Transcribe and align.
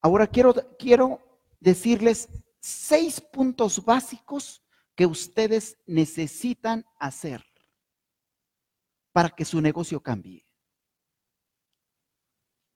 Ahora 0.00 0.26
quiero, 0.26 0.54
quiero 0.78 1.20
decirles 1.60 2.28
seis 2.60 3.20
puntos 3.20 3.84
básicos 3.84 4.62
que 4.94 5.06
ustedes 5.06 5.76
necesitan 5.86 6.84
hacer 6.98 7.44
para 9.12 9.30
que 9.30 9.44
su 9.44 9.60
negocio 9.60 10.00
cambie. 10.00 10.46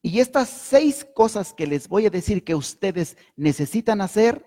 Y 0.02 0.18
estas 0.18 0.48
seis 0.48 1.06
cosas 1.14 1.54
que 1.54 1.66
les 1.66 1.86
voy 1.88 2.06
a 2.06 2.10
decir 2.10 2.42
que 2.42 2.56
ustedes 2.56 3.16
necesitan 3.36 4.00
hacer 4.00 4.44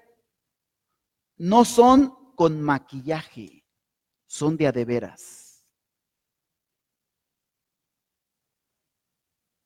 no 1.38 1.64
son 1.64 2.34
con 2.36 2.62
maquillaje, 2.62 3.66
son 4.26 4.58
de 4.58 4.68
a 4.68 4.72
de 4.74 4.84
veras. 4.84 5.64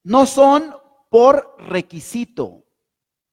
No 0.03 0.25
son 0.25 0.75
por 1.09 1.55
requisito. 1.57 2.68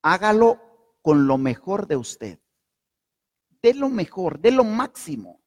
Hágalo 0.09 0.61
con 1.03 1.27
lo 1.27 1.37
mejor 1.37 1.89
de 1.89 1.97
usted. 1.97 2.39
De 3.61 3.75
lo 3.75 3.89
mejor, 3.89 4.39
de 4.39 4.53
lo 4.53 4.63
máximo. 4.63 5.43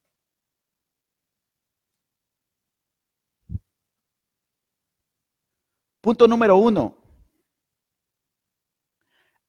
Punto 6.02 6.28
número 6.28 6.58
uno. 6.58 6.98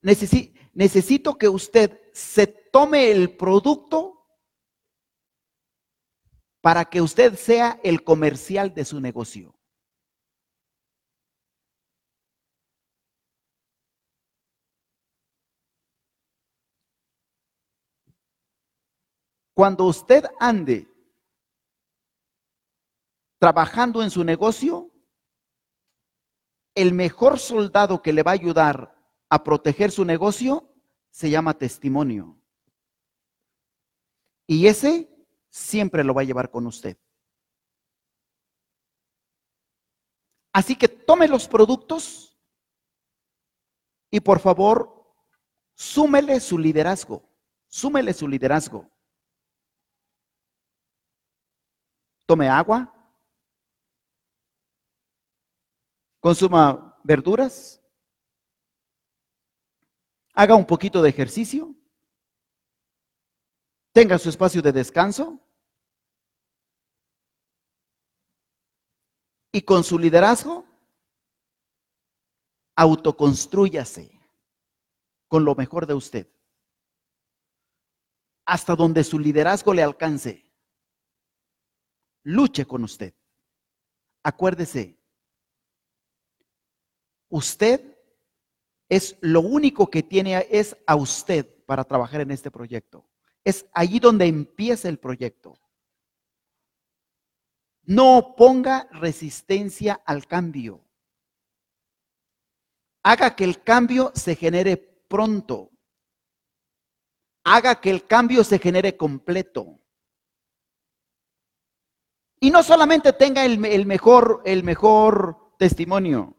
necesito 0.00 1.36
que 1.36 1.48
usted 1.48 2.00
se 2.12 2.46
tome 2.46 3.10
el 3.10 3.36
producto 3.36 4.28
para 6.60 6.84
que 6.84 7.00
usted 7.00 7.34
sea 7.34 7.80
el 7.82 8.04
comercial 8.04 8.72
de 8.74 8.84
su 8.84 9.00
negocio. 9.00 9.59
Cuando 19.60 19.84
usted 19.84 20.24
ande 20.38 20.88
trabajando 23.38 24.02
en 24.02 24.10
su 24.10 24.24
negocio, 24.24 24.90
el 26.74 26.94
mejor 26.94 27.38
soldado 27.38 28.00
que 28.00 28.14
le 28.14 28.22
va 28.22 28.30
a 28.30 28.40
ayudar 28.40 28.98
a 29.28 29.44
proteger 29.44 29.90
su 29.90 30.06
negocio 30.06 30.72
se 31.10 31.28
llama 31.28 31.58
testimonio. 31.58 32.40
Y 34.46 34.66
ese 34.66 35.14
siempre 35.50 36.04
lo 36.04 36.14
va 36.14 36.22
a 36.22 36.24
llevar 36.24 36.50
con 36.50 36.66
usted. 36.66 36.96
Así 40.54 40.74
que 40.74 40.88
tome 40.88 41.28
los 41.28 41.46
productos 41.46 42.34
y 44.10 44.20
por 44.20 44.40
favor, 44.40 45.04
súmele 45.74 46.40
su 46.40 46.56
liderazgo. 46.56 47.28
Súmele 47.68 48.14
su 48.14 48.26
liderazgo. 48.26 48.90
Tome 52.30 52.48
agua. 52.48 52.88
Consuma 56.20 56.96
verduras. 57.02 57.82
Haga 60.32 60.54
un 60.54 60.64
poquito 60.64 61.02
de 61.02 61.08
ejercicio. 61.08 61.74
Tenga 63.92 64.16
su 64.16 64.28
espacio 64.28 64.62
de 64.62 64.70
descanso. 64.70 65.40
Y 69.50 69.62
con 69.62 69.82
su 69.82 69.98
liderazgo, 69.98 70.64
autoconstrúyase 72.76 74.08
con 75.26 75.44
lo 75.44 75.56
mejor 75.56 75.84
de 75.84 75.94
usted. 75.94 76.32
Hasta 78.44 78.76
donde 78.76 79.02
su 79.02 79.18
liderazgo 79.18 79.74
le 79.74 79.82
alcance 79.82 80.48
luche 82.22 82.66
con 82.66 82.84
usted. 82.84 83.14
Acuérdese, 84.22 84.98
usted 87.28 87.96
es 88.88 89.16
lo 89.20 89.40
único 89.40 89.88
que 89.88 90.02
tiene 90.02 90.46
es 90.50 90.76
a 90.86 90.96
usted 90.96 91.46
para 91.64 91.84
trabajar 91.84 92.20
en 92.20 92.32
este 92.32 92.50
proyecto. 92.50 93.08
Es 93.44 93.64
allí 93.72 94.00
donde 94.00 94.26
empieza 94.26 94.88
el 94.88 94.98
proyecto. 94.98 95.58
No 97.84 98.34
ponga 98.36 98.88
resistencia 98.92 100.02
al 100.04 100.26
cambio. 100.26 100.84
Haga 103.02 103.34
que 103.34 103.44
el 103.44 103.62
cambio 103.62 104.12
se 104.14 104.36
genere 104.36 104.76
pronto. 104.76 105.70
Haga 107.44 107.80
que 107.80 107.90
el 107.90 108.06
cambio 108.06 108.44
se 108.44 108.58
genere 108.58 108.96
completo. 108.96 109.80
Y 112.42 112.50
no 112.50 112.62
solamente 112.62 113.12
tenga 113.12 113.44
el, 113.44 113.58
mejor, 113.58 114.40
el 114.46 114.64
mejor 114.64 115.54
testimonio, 115.58 116.34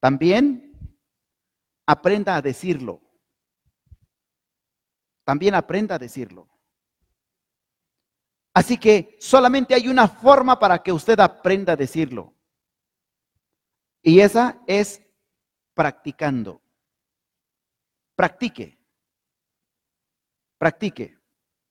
también 0.00 0.98
aprenda 1.86 2.36
a 2.36 2.42
decirlo. 2.42 3.02
También 5.22 5.54
aprenda 5.54 5.96
a 5.96 5.98
decirlo. 5.98 6.48
Así 8.54 8.78
que 8.78 9.18
solamente 9.20 9.74
hay 9.74 9.88
una 9.88 10.08
forma 10.08 10.58
para 10.58 10.82
que 10.82 10.92
usted 10.92 11.20
aprenda 11.20 11.74
a 11.74 11.76
decirlo. 11.76 12.34
Y 14.02 14.20
esa 14.20 14.62
es 14.66 15.02
practicando. 15.74 16.62
Practique. 18.16 18.78
Practique. 20.56 21.18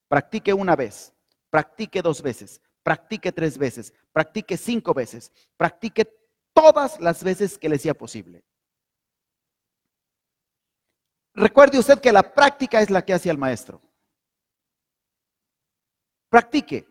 Practique 0.08 0.54
una 0.54 0.76
vez. 0.76 1.12
Practique 1.50 2.02
dos 2.04 2.22
veces 2.22 2.63
practique 2.84 3.32
tres 3.32 3.58
veces, 3.58 3.94
practique 4.12 4.58
cinco 4.58 4.94
veces, 4.94 5.32
practique 5.58 6.06
todas 6.54 7.00
las 7.00 7.24
veces 7.24 7.58
que 7.58 7.70
le 7.70 7.80
sea 7.80 7.94
posible. 7.94 8.44
Recuerde 11.34 11.80
usted 11.80 12.00
que 12.00 12.12
la 12.12 12.22
práctica 12.22 12.82
es 12.82 12.92
la 12.92 13.04
que 13.04 13.14
hace 13.14 13.30
al 13.30 13.38
maestro. 13.38 13.82
Practique. 16.30 16.88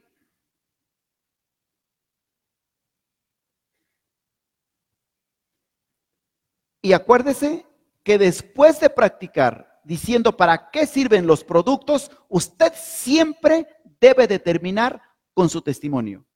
Y 6.80 6.92
acuérdese 6.92 7.64
que 8.02 8.18
después 8.18 8.80
de 8.80 8.90
practicar 8.90 9.80
diciendo 9.84 10.36
para 10.36 10.70
qué 10.70 10.86
sirven 10.86 11.26
los 11.26 11.44
productos, 11.44 12.10
usted 12.28 12.72
siempre 12.74 13.68
debe 14.00 14.26
determinar 14.26 15.00
con 15.34 15.48
su 15.48 15.62
testimonio. 15.62 16.26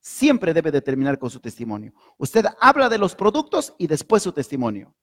Siempre 0.00 0.54
debe 0.54 0.70
de 0.70 0.80
terminar 0.80 1.18
con 1.18 1.30
su 1.30 1.40
testimonio. 1.40 1.92
Usted 2.16 2.46
habla 2.60 2.88
de 2.88 2.98
los 2.98 3.14
productos 3.14 3.74
y 3.78 3.86
después 3.86 4.22
su 4.22 4.32
testimonio. 4.32 4.94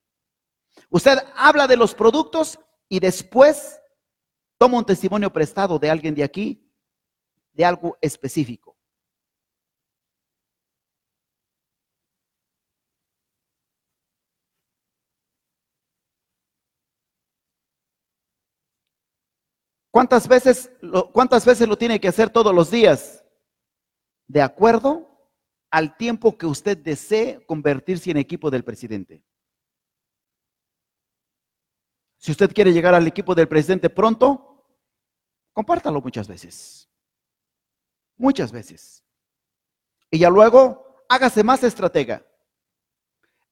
Usted 0.89 1.17
habla 1.35 1.67
de 1.67 1.77
los 1.77 1.93
productos 1.93 2.59
y 2.89 2.99
después 2.99 3.79
toma 4.57 4.77
un 4.77 4.85
testimonio 4.85 5.31
prestado 5.31 5.77
de 5.77 5.89
alguien 5.89 6.15
de 6.15 6.23
aquí, 6.23 6.71
de 7.53 7.65
algo 7.65 7.97
específico. 8.01 8.76
¿Cuántas 19.97 20.27
veces, 20.27 20.69
lo, 20.79 21.11
¿Cuántas 21.11 21.43
veces 21.43 21.67
lo 21.67 21.75
tiene 21.75 21.99
que 21.99 22.07
hacer 22.07 22.29
todos 22.29 22.53
los 22.53 22.69
días? 22.69 23.25
De 24.27 24.43
acuerdo 24.43 25.09
al 25.71 25.97
tiempo 25.97 26.37
que 26.37 26.45
usted 26.45 26.77
desee 26.77 27.43
convertirse 27.47 28.11
en 28.11 28.17
equipo 28.17 28.51
del 28.51 28.63
presidente. 28.63 29.23
Si 32.19 32.31
usted 32.31 32.53
quiere 32.53 32.73
llegar 32.73 32.93
al 32.93 33.07
equipo 33.07 33.33
del 33.33 33.47
presidente 33.47 33.89
pronto, 33.89 34.63
compártalo 35.51 35.99
muchas 35.99 36.27
veces. 36.27 36.87
Muchas 38.17 38.51
veces. 38.51 39.03
Y 40.11 40.19
ya 40.19 40.29
luego, 40.29 41.05
hágase 41.09 41.43
más 41.43 41.63
estratega. 41.63 42.23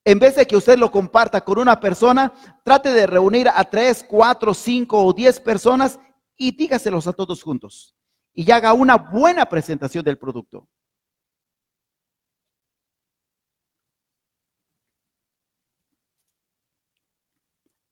En 0.04 0.20
vez 0.20 0.36
de 0.36 0.46
que 0.46 0.58
usted 0.58 0.78
lo 0.78 0.92
comparta 0.92 1.42
con 1.42 1.58
una 1.58 1.80
persona, 1.80 2.32
trate 2.64 2.94
de 2.94 3.08
reunir 3.08 3.50
a 3.50 3.64
tres, 3.64 4.06
cuatro, 4.08 4.54
cinco 4.54 5.04
o 5.04 5.12
diez 5.12 5.40
personas 5.40 5.98
y 6.38 6.56
dígaselos 6.56 7.08
a 7.08 7.14
todos 7.14 7.42
juntos. 7.44 7.96
Y 8.34 8.50
haga 8.52 8.74
una 8.74 8.98
buena 8.98 9.46
presentación 9.46 10.04
del 10.04 10.18
producto. 10.18 10.68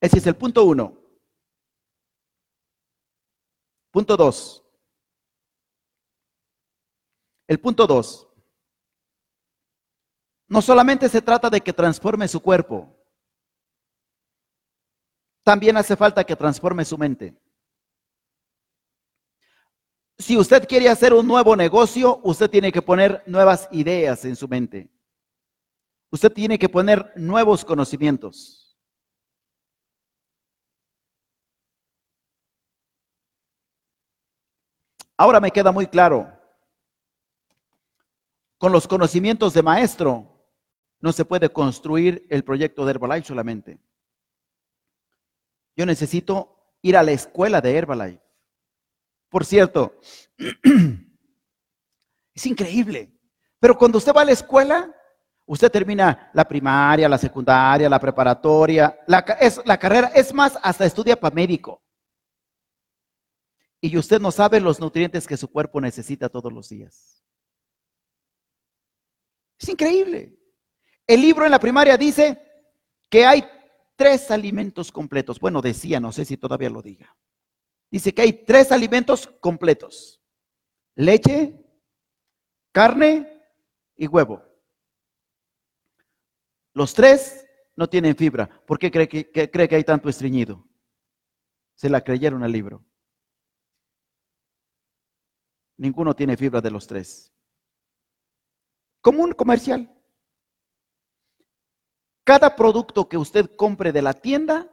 Ese 0.02 0.18
es 0.18 0.28
el 0.28 0.36
punto 0.36 0.66
uno. 0.66 0.98
Punto 3.92 4.18
dos. 4.18 4.66
El 7.48 7.60
punto 7.60 7.88
dos. 7.88 8.28
No 10.48 10.62
solamente 10.62 11.08
se 11.08 11.22
trata 11.22 11.50
de 11.50 11.62
que 11.62 11.72
transforme 11.72 12.28
su 12.28 12.42
cuerpo. 12.42 13.00
también 15.44 15.76
hace 15.78 15.96
falta 15.96 16.24
que 16.24 16.36
transforme 16.36 16.86
su 16.86 16.98
mente. 16.98 17.38
Si 20.18 20.38
usted 20.38 20.68
quiere 20.68 20.90
hacer 20.90 21.14
un 21.14 21.28
nuevo 21.28 21.56
negocio, 21.56 22.20
usted 22.24 22.50
tiene 22.50 22.72
que 22.72 22.82
poner 22.82 23.24
nuevas 23.26 23.68
ideas 23.72 24.24
en 24.26 24.36
su 24.36 24.48
mente. 24.48 24.90
Usted 26.12 26.32
tiene 26.32 26.60
que 26.60 26.70
poner 26.70 27.12
nuevos 27.16 27.66
conocimientos. 27.66 28.78
Ahora 35.18 35.40
me 35.40 35.52
queda 35.52 35.72
muy 35.72 35.88
claro, 35.88 36.32
con 38.58 38.72
los 38.72 38.88
conocimientos 38.88 39.54
de 39.54 39.62
maestro 39.62 40.34
no 41.02 41.12
se 41.12 41.26
puede 41.26 41.50
construir 41.50 42.26
el 42.30 42.46
proyecto 42.46 42.86
de 42.86 42.92
Herbalife 42.92 43.28
solamente. 43.28 43.78
Yo 45.76 45.86
necesito 45.86 46.78
ir 46.82 46.96
a 46.96 47.04
la 47.04 47.12
escuela 47.12 47.60
de 47.60 47.76
Herbalife. 47.76 48.23
Por 49.34 49.46
cierto, 49.46 50.00
es 52.36 52.46
increíble, 52.46 53.12
pero 53.60 53.76
cuando 53.76 53.98
usted 53.98 54.14
va 54.14 54.22
a 54.22 54.26
la 54.26 54.32
escuela, 54.32 54.96
usted 55.48 55.72
termina 55.72 56.30
la 56.36 56.48
primaria, 56.48 57.10
la 57.10 57.18
secundaria, 57.18 57.90
la 57.90 58.00
preparatoria, 58.00 58.96
la, 59.08 59.26
es, 59.42 59.60
la 59.66 59.80
carrera, 59.80 60.12
es 60.14 60.32
más, 60.36 60.56
hasta 60.62 60.86
estudia 60.86 61.20
para 61.20 61.34
médico. 61.34 61.82
Y 63.82 63.98
usted 63.98 64.22
no 64.22 64.30
sabe 64.30 64.60
los 64.60 64.80
nutrientes 64.80 65.26
que 65.26 65.36
su 65.36 65.52
cuerpo 65.52 65.82
necesita 65.82 66.30
todos 66.30 66.54
los 66.54 66.70
días. 66.70 67.26
Es 69.58 69.68
increíble. 69.68 70.38
El 71.08 71.22
libro 71.22 71.44
en 71.44 71.52
la 71.52 71.60
primaria 71.60 71.98
dice 71.98 72.40
que 73.10 73.26
hay 73.26 73.44
tres 73.96 74.30
alimentos 74.30 74.92
completos. 74.92 75.40
Bueno, 75.40 75.60
decía, 75.60 76.00
no 76.00 76.12
sé 76.12 76.24
si 76.24 76.38
todavía 76.38 76.70
lo 76.70 76.84
diga. 76.84 77.18
Dice 77.94 78.12
que 78.12 78.24
hay 78.24 78.34
tres 78.34 78.72
alimentos 78.72 79.28
completos. 79.40 80.20
Leche, 80.96 81.64
carne 82.72 83.40
y 83.96 84.08
huevo. 84.08 84.42
Los 86.74 86.96
tres 86.96 87.46
no 87.76 87.88
tienen 87.88 88.16
fibra. 88.16 88.50
¿Por 88.66 88.80
qué 88.80 88.90
cree 88.90 89.08
que, 89.08 89.30
cree 89.32 89.70
que 89.70 89.76
hay 89.76 89.84
tanto 89.84 90.10
estreñido? 90.10 90.68
Se 91.76 91.88
la 91.88 92.02
creyeron 92.02 92.42
al 92.42 92.52
libro. 92.52 92.84
Ninguno 95.78 96.16
tiene 96.16 96.36
fibra 96.36 96.62
de 96.62 96.72
los 96.72 96.88
tres. 96.88 97.32
Como 99.02 99.22
un 99.22 99.34
comercial. 99.34 99.96
Cada 102.24 102.56
producto 102.56 103.08
que 103.08 103.20
usted 103.20 103.56
compre 103.56 103.92
de 103.92 104.02
la 104.02 104.16
tienda, 104.16 104.68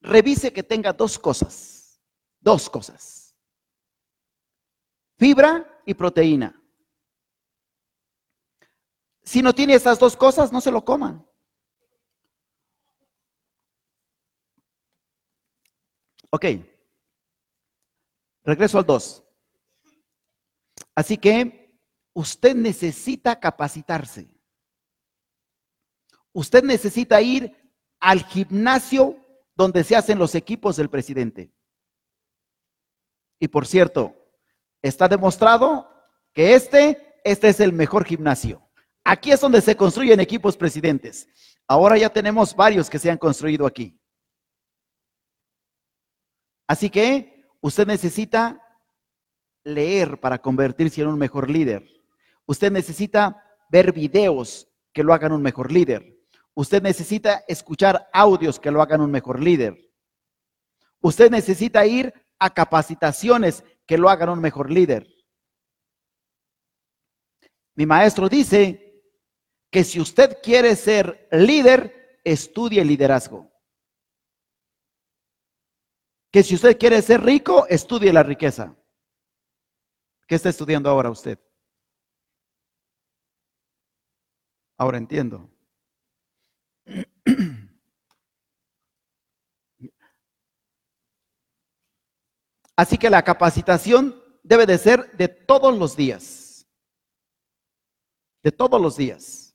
revise 0.00 0.50
que 0.50 0.62
tenga 0.62 0.94
dos 0.94 1.18
cosas. 1.18 1.75
Dos 2.46 2.70
cosas. 2.70 3.34
Fibra 5.18 5.82
y 5.84 5.94
proteína. 5.94 6.62
Si 9.24 9.42
no 9.42 9.52
tiene 9.52 9.74
esas 9.74 9.98
dos 9.98 10.16
cosas, 10.16 10.52
no 10.52 10.60
se 10.60 10.70
lo 10.70 10.84
coman. 10.84 11.28
Ok. 16.30 16.44
Regreso 18.44 18.78
al 18.78 18.86
2. 18.86 19.24
Así 20.94 21.18
que 21.18 21.80
usted 22.12 22.54
necesita 22.54 23.40
capacitarse. 23.40 24.30
Usted 26.32 26.62
necesita 26.62 27.20
ir 27.20 27.74
al 27.98 28.22
gimnasio 28.22 29.16
donde 29.56 29.82
se 29.82 29.96
hacen 29.96 30.20
los 30.20 30.36
equipos 30.36 30.76
del 30.76 30.88
presidente. 30.88 31.55
Y 33.38 33.48
por 33.48 33.66
cierto, 33.66 34.14
está 34.82 35.08
demostrado 35.08 35.88
que 36.32 36.54
este, 36.54 37.18
este 37.24 37.48
es 37.48 37.60
el 37.60 37.72
mejor 37.72 38.04
gimnasio. 38.04 38.62
Aquí 39.04 39.30
es 39.30 39.40
donde 39.40 39.60
se 39.60 39.76
construyen 39.76 40.20
equipos 40.20 40.56
presidentes. 40.56 41.28
Ahora 41.68 41.96
ya 41.98 42.10
tenemos 42.10 42.54
varios 42.54 42.90
que 42.90 42.98
se 42.98 43.10
han 43.10 43.18
construido 43.18 43.66
aquí. 43.66 43.98
Así 46.66 46.90
que 46.90 47.44
usted 47.60 47.86
necesita 47.86 48.60
leer 49.64 50.18
para 50.20 50.38
convertirse 50.38 51.02
en 51.02 51.08
un 51.08 51.18
mejor 51.18 51.50
líder. 51.50 51.84
Usted 52.46 52.70
necesita 52.70 53.42
ver 53.68 53.92
videos 53.92 54.68
que 54.92 55.02
lo 55.02 55.12
hagan 55.12 55.32
un 55.32 55.42
mejor 55.42 55.72
líder. 55.72 56.16
Usted 56.54 56.82
necesita 56.82 57.44
escuchar 57.46 58.08
audios 58.12 58.58
que 58.58 58.70
lo 58.70 58.80
hagan 58.80 59.00
un 59.00 59.10
mejor 59.10 59.42
líder. 59.42 59.76
Usted 61.00 61.30
necesita 61.30 61.84
ir 61.86 62.14
a 62.38 62.50
capacitaciones 62.50 63.64
que 63.86 63.98
lo 63.98 64.08
hagan 64.08 64.30
un 64.30 64.40
mejor 64.40 64.70
líder. 64.70 65.06
Mi 67.74 67.86
maestro 67.86 68.28
dice 68.28 69.02
que 69.70 69.84
si 69.84 70.00
usted 70.00 70.38
quiere 70.42 70.76
ser 70.76 71.28
líder, 71.30 72.20
estudie 72.24 72.84
liderazgo. 72.84 73.52
Que 76.32 76.42
si 76.42 76.54
usted 76.54 76.78
quiere 76.78 77.00
ser 77.02 77.22
rico, 77.22 77.66
estudie 77.68 78.12
la 78.12 78.22
riqueza. 78.22 78.76
¿Qué 80.26 80.34
está 80.34 80.48
estudiando 80.48 80.90
ahora 80.90 81.10
usted? 81.10 81.38
Ahora 84.78 84.98
entiendo. 84.98 85.55
Así 92.76 92.98
que 92.98 93.08
la 93.08 93.22
capacitación 93.22 94.22
debe 94.42 94.66
de 94.66 94.76
ser 94.78 95.10
de 95.16 95.28
todos 95.28 95.76
los 95.76 95.96
días. 95.96 96.66
De 98.42 98.52
todos 98.52 98.80
los 98.80 98.96
días. 98.96 99.54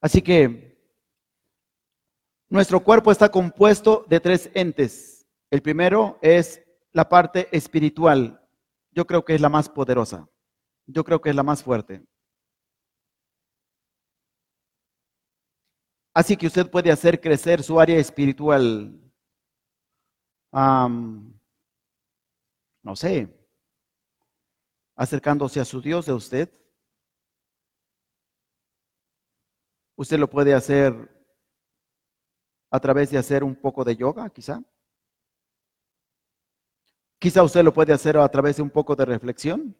Así 0.00 0.22
que 0.22 0.70
nuestro 2.48 2.80
cuerpo 2.82 3.12
está 3.12 3.30
compuesto 3.30 4.04
de 4.08 4.18
tres 4.18 4.50
entes. 4.54 5.26
El 5.50 5.62
primero 5.62 6.18
es 6.22 6.62
la 6.92 7.08
parte 7.08 7.48
espiritual, 7.56 8.40
yo 8.90 9.06
creo 9.06 9.24
que 9.24 9.34
es 9.34 9.40
la 9.40 9.48
más 9.48 9.68
poderosa. 9.68 10.28
Yo 10.86 11.04
creo 11.04 11.20
que 11.20 11.30
es 11.30 11.36
la 11.36 11.42
más 11.42 11.62
fuerte. 11.62 12.04
Así 16.12 16.36
que 16.36 16.48
usted 16.48 16.68
puede 16.68 16.90
hacer 16.90 17.20
crecer 17.20 17.62
su 17.62 17.78
área 17.78 17.98
espiritual. 17.98 18.96
no 22.82 22.96
sé, 22.96 23.28
acercándose 24.96 25.60
a 25.60 25.64
su 25.64 25.80
Dios 25.80 26.06
de 26.06 26.12
usted. 26.12 26.50
Usted 29.96 30.18
lo 30.18 30.28
puede 30.28 30.54
hacer 30.54 30.92
a 32.70 32.80
través 32.80 33.10
de 33.10 33.18
hacer 33.18 33.44
un 33.44 33.54
poco 33.54 33.84
de 33.84 33.96
yoga, 33.96 34.30
quizá. 34.30 34.62
Quizá 37.18 37.42
usted 37.42 37.62
lo 37.62 37.72
puede 37.72 37.92
hacer 37.92 38.16
a 38.16 38.28
través 38.28 38.56
de 38.56 38.62
un 38.62 38.70
poco 38.70 38.96
de 38.96 39.04
reflexión. 39.04 39.76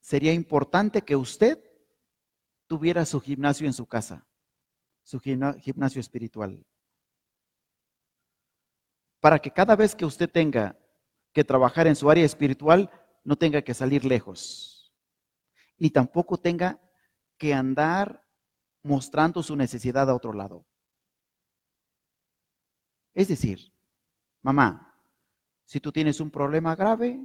Sería 0.00 0.32
importante 0.32 1.02
que 1.02 1.14
usted 1.14 1.67
tuviera 2.68 3.04
su 3.04 3.20
gimnasio 3.20 3.66
en 3.66 3.72
su 3.72 3.86
casa, 3.86 4.24
su 5.02 5.18
gimnasio 5.18 6.00
espiritual. 6.00 6.64
Para 9.20 9.40
que 9.40 9.50
cada 9.50 9.74
vez 9.74 9.96
que 9.96 10.04
usted 10.04 10.30
tenga 10.30 10.78
que 11.32 11.42
trabajar 11.42 11.88
en 11.88 11.96
su 11.96 12.08
área 12.08 12.24
espiritual, 12.24 12.88
no 13.24 13.34
tenga 13.34 13.62
que 13.62 13.74
salir 13.74 14.04
lejos. 14.04 14.94
Y 15.76 15.90
tampoco 15.90 16.38
tenga 16.38 16.80
que 17.36 17.52
andar 17.52 18.24
mostrando 18.82 19.42
su 19.42 19.56
necesidad 19.56 20.08
a 20.08 20.14
otro 20.14 20.32
lado. 20.32 20.64
Es 23.14 23.26
decir, 23.26 23.72
Mamá, 24.42 24.94
si 25.64 25.80
tú 25.80 25.92
tienes 25.92 26.20
un 26.20 26.30
problema 26.30 26.76
grave, 26.76 27.20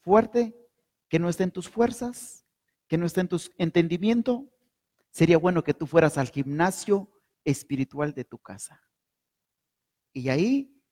fuerte, 0.00 0.56
que 1.08 1.18
no 1.18 1.28
esté 1.28 1.44
en 1.44 1.50
tus 1.50 1.68
fuerzas, 1.68 2.45
que 2.88 2.98
no 2.98 3.06
esté 3.06 3.20
en 3.20 3.28
tu 3.28 3.40
entendimiento, 3.58 4.52
sería 5.10 5.38
bueno 5.38 5.62
que 5.62 5.74
tú 5.74 5.86
fueras 5.86 6.18
al 6.18 6.28
gimnasio 6.28 7.10
espiritual 7.44 8.12
de 8.12 8.24
tu 8.24 8.38
casa. 8.38 8.82
Y 10.12 10.28
ahí, 10.28 10.82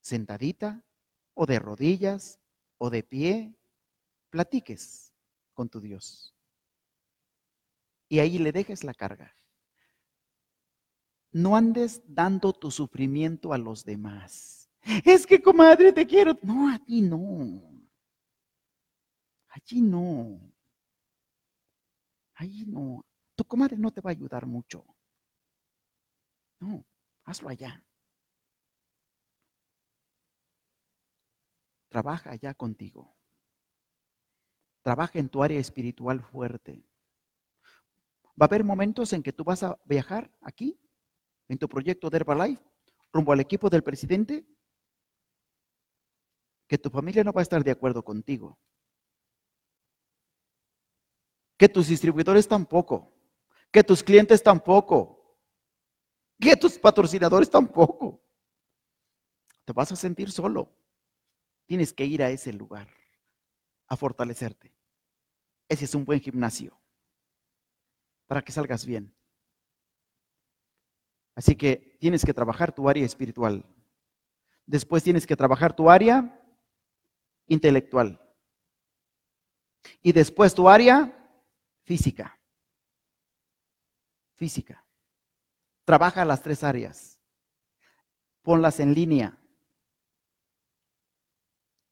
sentadita, 0.00 0.84
o 1.34 1.46
de 1.46 1.58
rodillas, 1.58 2.40
o 2.78 2.90
de 2.90 3.02
pie, 3.02 3.56
platiques 4.30 5.12
con 5.52 5.68
tu 5.68 5.80
Dios. 5.80 6.34
Y 8.08 8.18
ahí 8.18 8.38
le 8.38 8.52
dejes 8.52 8.84
la 8.84 8.94
carga. 8.94 9.34
No 11.30 11.56
andes 11.56 12.02
dando 12.06 12.52
tu 12.52 12.70
sufrimiento 12.70 13.52
a 13.52 13.58
los 13.58 13.84
demás. 13.84 14.70
Es 15.04 15.26
que, 15.26 15.40
comadre, 15.40 15.92
te 15.92 16.06
quiero. 16.06 16.38
No, 16.42 16.68
a 16.68 16.78
ti 16.78 17.00
no. 17.00 17.72
Allí 19.48 19.80
no. 19.80 20.51
Allí 22.42 22.64
no. 22.66 23.06
Tu 23.36 23.44
comadre 23.44 23.76
no 23.78 23.92
te 23.92 24.00
va 24.00 24.10
a 24.10 24.16
ayudar 24.18 24.46
mucho. 24.46 24.84
No, 26.58 26.84
hazlo 27.24 27.48
allá. 27.48 27.84
Trabaja 31.88 32.32
allá 32.32 32.52
contigo. 32.54 33.16
Trabaja 34.82 35.20
en 35.20 35.28
tu 35.28 35.44
área 35.44 35.60
espiritual 35.60 36.20
fuerte. 36.20 36.84
Va 38.30 38.46
a 38.46 38.50
haber 38.50 38.64
momentos 38.64 39.12
en 39.12 39.22
que 39.22 39.32
tú 39.32 39.44
vas 39.44 39.62
a 39.62 39.78
viajar 39.84 40.28
aquí, 40.40 40.80
en 41.46 41.58
tu 41.58 41.68
proyecto 41.68 42.10
de 42.10 42.16
Herbalife, 42.16 42.64
rumbo 43.12 43.32
al 43.32 43.38
equipo 43.38 43.70
del 43.70 43.84
presidente, 43.84 44.44
que 46.66 46.78
tu 46.78 46.90
familia 46.90 47.22
no 47.22 47.32
va 47.32 47.42
a 47.42 47.48
estar 47.48 47.62
de 47.62 47.70
acuerdo 47.70 48.02
contigo. 48.02 48.58
Que 51.62 51.68
tus 51.68 51.86
distribuidores 51.86 52.48
tampoco. 52.48 53.08
Que 53.70 53.84
tus 53.84 54.02
clientes 54.02 54.42
tampoco. 54.42 55.38
Que 56.40 56.56
tus 56.56 56.76
patrocinadores 56.76 57.48
tampoco. 57.48 58.20
Te 59.64 59.72
vas 59.72 59.92
a 59.92 59.94
sentir 59.94 60.32
solo. 60.32 60.68
Tienes 61.64 61.92
que 61.92 62.04
ir 62.04 62.20
a 62.20 62.30
ese 62.30 62.52
lugar 62.52 62.88
a 63.86 63.96
fortalecerte. 63.96 64.74
Ese 65.68 65.84
es 65.84 65.94
un 65.94 66.04
buen 66.04 66.18
gimnasio 66.18 66.76
para 68.26 68.42
que 68.42 68.50
salgas 68.50 68.84
bien. 68.84 69.14
Así 71.36 71.54
que 71.54 71.96
tienes 72.00 72.24
que 72.24 72.34
trabajar 72.34 72.74
tu 72.74 72.88
área 72.88 73.06
espiritual. 73.06 73.64
Después 74.66 75.04
tienes 75.04 75.28
que 75.28 75.36
trabajar 75.36 75.76
tu 75.76 75.88
área 75.88 76.44
intelectual. 77.46 78.20
Y 80.02 80.10
después 80.10 80.56
tu 80.56 80.68
área 80.68 81.20
física. 81.84 82.38
Física. 84.36 84.84
Trabaja 85.84 86.24
las 86.24 86.42
tres 86.42 86.62
áreas. 86.62 87.18
Ponlas 88.42 88.80
en 88.80 88.94
línea. 88.94 89.38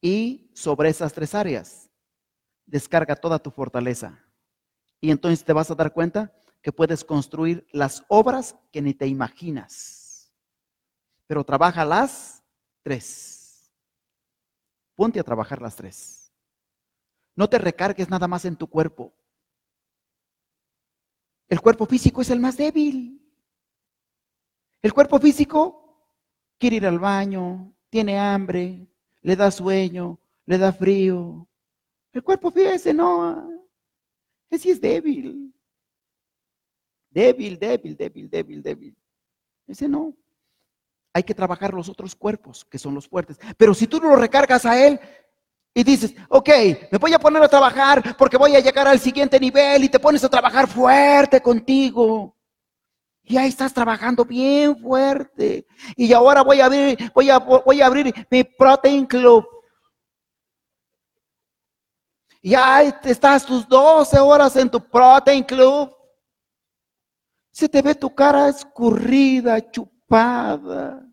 Y 0.01 0.51
sobre 0.55 0.89
esas 0.89 1.13
tres 1.13 1.35
áreas, 1.35 1.91
descarga 2.67 3.17
toda 3.17 3.39
tu 3.39 3.51
fortaleza. 3.51 4.25
Y 5.01 5.11
entonces 5.11 5.45
te 5.45 5.53
vas 5.53 5.71
a 5.71 5.75
dar 5.75 5.93
cuenta 5.93 6.35
que 6.63 6.73
puedes 6.73 7.05
construir 7.05 7.67
las 7.73 8.05
obras 8.09 8.57
que 8.73 8.83
ni 8.83 8.95
te 8.95 9.07
imaginas. 9.07 10.33
Pero 11.27 11.45
trabaja 11.45 11.85
las 11.85 12.43
tres. 12.83 13.73
Ponte 14.95 15.21
a 15.21 15.25
trabajar 15.25 15.63
las 15.63 15.77
tres. 15.77 16.33
No 17.35 17.49
te 17.49 17.59
recargues 17.59 18.11
nada 18.11 18.29
más 18.29 18.45
en 18.45 18.57
tu 18.57 18.69
cuerpo. 18.69 19.15
El 21.51 21.61
cuerpo 21.61 21.85
físico 21.85 22.23
es 22.23 22.31
el 22.31 22.41
más 22.41 22.57
débil. 22.57 23.21
El 24.81 24.95
cuerpo 24.95 25.19
físico 25.19 26.07
quiere 26.57 26.77
ir 26.77 26.87
al 26.87 26.99
baño, 26.99 27.75
tiene 27.91 28.19
hambre, 28.19 28.87
le 29.21 29.37
da 29.37 29.51
sueño, 29.51 30.19
le 30.47 30.57
da 30.57 30.73
frío. 30.73 31.47
El 32.13 32.23
cuerpo 32.23 32.51
físico 32.51 32.95
no, 32.95 33.51
ese 34.49 34.71
es 34.71 34.81
débil. 34.81 35.53
Débil, 37.11 37.59
débil, 37.59 37.97
débil, 37.97 38.31
débil, 38.31 38.63
débil. 38.63 38.97
Ese 39.67 39.89
no. 39.89 40.15
Hay 41.13 41.25
que 41.25 41.35
trabajar 41.35 41.75
los 41.75 41.89
otros 41.89 42.15
cuerpos, 42.15 42.65
que 42.65 42.79
son 42.79 42.95
los 42.95 43.09
fuertes. 43.09 43.39
Pero 43.57 43.75
si 43.75 43.89
tú 43.89 43.99
no 44.01 44.11
lo 44.11 44.17
recargas 44.17 44.65
a 44.65 44.87
él 44.87 45.01
y 45.73 45.85
dices, 45.85 46.15
ok, 46.29 46.49
me 46.91 46.99
voy 46.99 47.15
a 47.15 47.19
poner 47.19 47.43
a 47.43 47.49
trabajar 47.49 48.17
porque 48.17 48.37
voy 48.37 48.57
a 48.57 48.61
llegar 48.61 48.89
al 48.89 48.99
siguiente 48.99 49.39
nivel 49.39 49.85
y 49.85 49.89
te 49.89 50.01
pones 50.01 50.23
a 50.25 50.29
trabajar 50.29 50.67
fuerte 50.67 51.41
contigo. 51.41 52.37
Y 53.23 53.37
ahí 53.37 53.49
estás 53.49 53.73
trabajando 53.73 54.25
bien 54.25 54.77
fuerte. 54.77 55.65
Y 55.97 56.13
ahora 56.13 56.43
voy 56.43 56.61
a 56.61 56.67
abrir, 56.67 57.13
voy 57.15 57.31
a, 57.31 57.39
voy 57.39 57.81
a 57.81 57.87
abrir 57.87 58.13
mi 58.29 58.43
Protein 58.43 59.07
Club. 59.07 59.47
Y 62.43 62.55
ahí 62.55 62.93
estás 63.05 63.47
tus 63.47 63.69
12 63.69 64.19
horas 64.19 64.57
en 64.57 64.69
tu 64.69 64.81
Protein 64.81 65.45
Club. 65.45 65.95
Se 67.53 67.69
te 67.69 67.81
ve 67.81 67.95
tu 67.95 68.13
cara 68.13 68.49
escurrida, 68.49 69.71
chupada, 69.71 71.07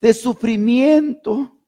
de 0.00 0.14
sufrimiento, 0.14 1.59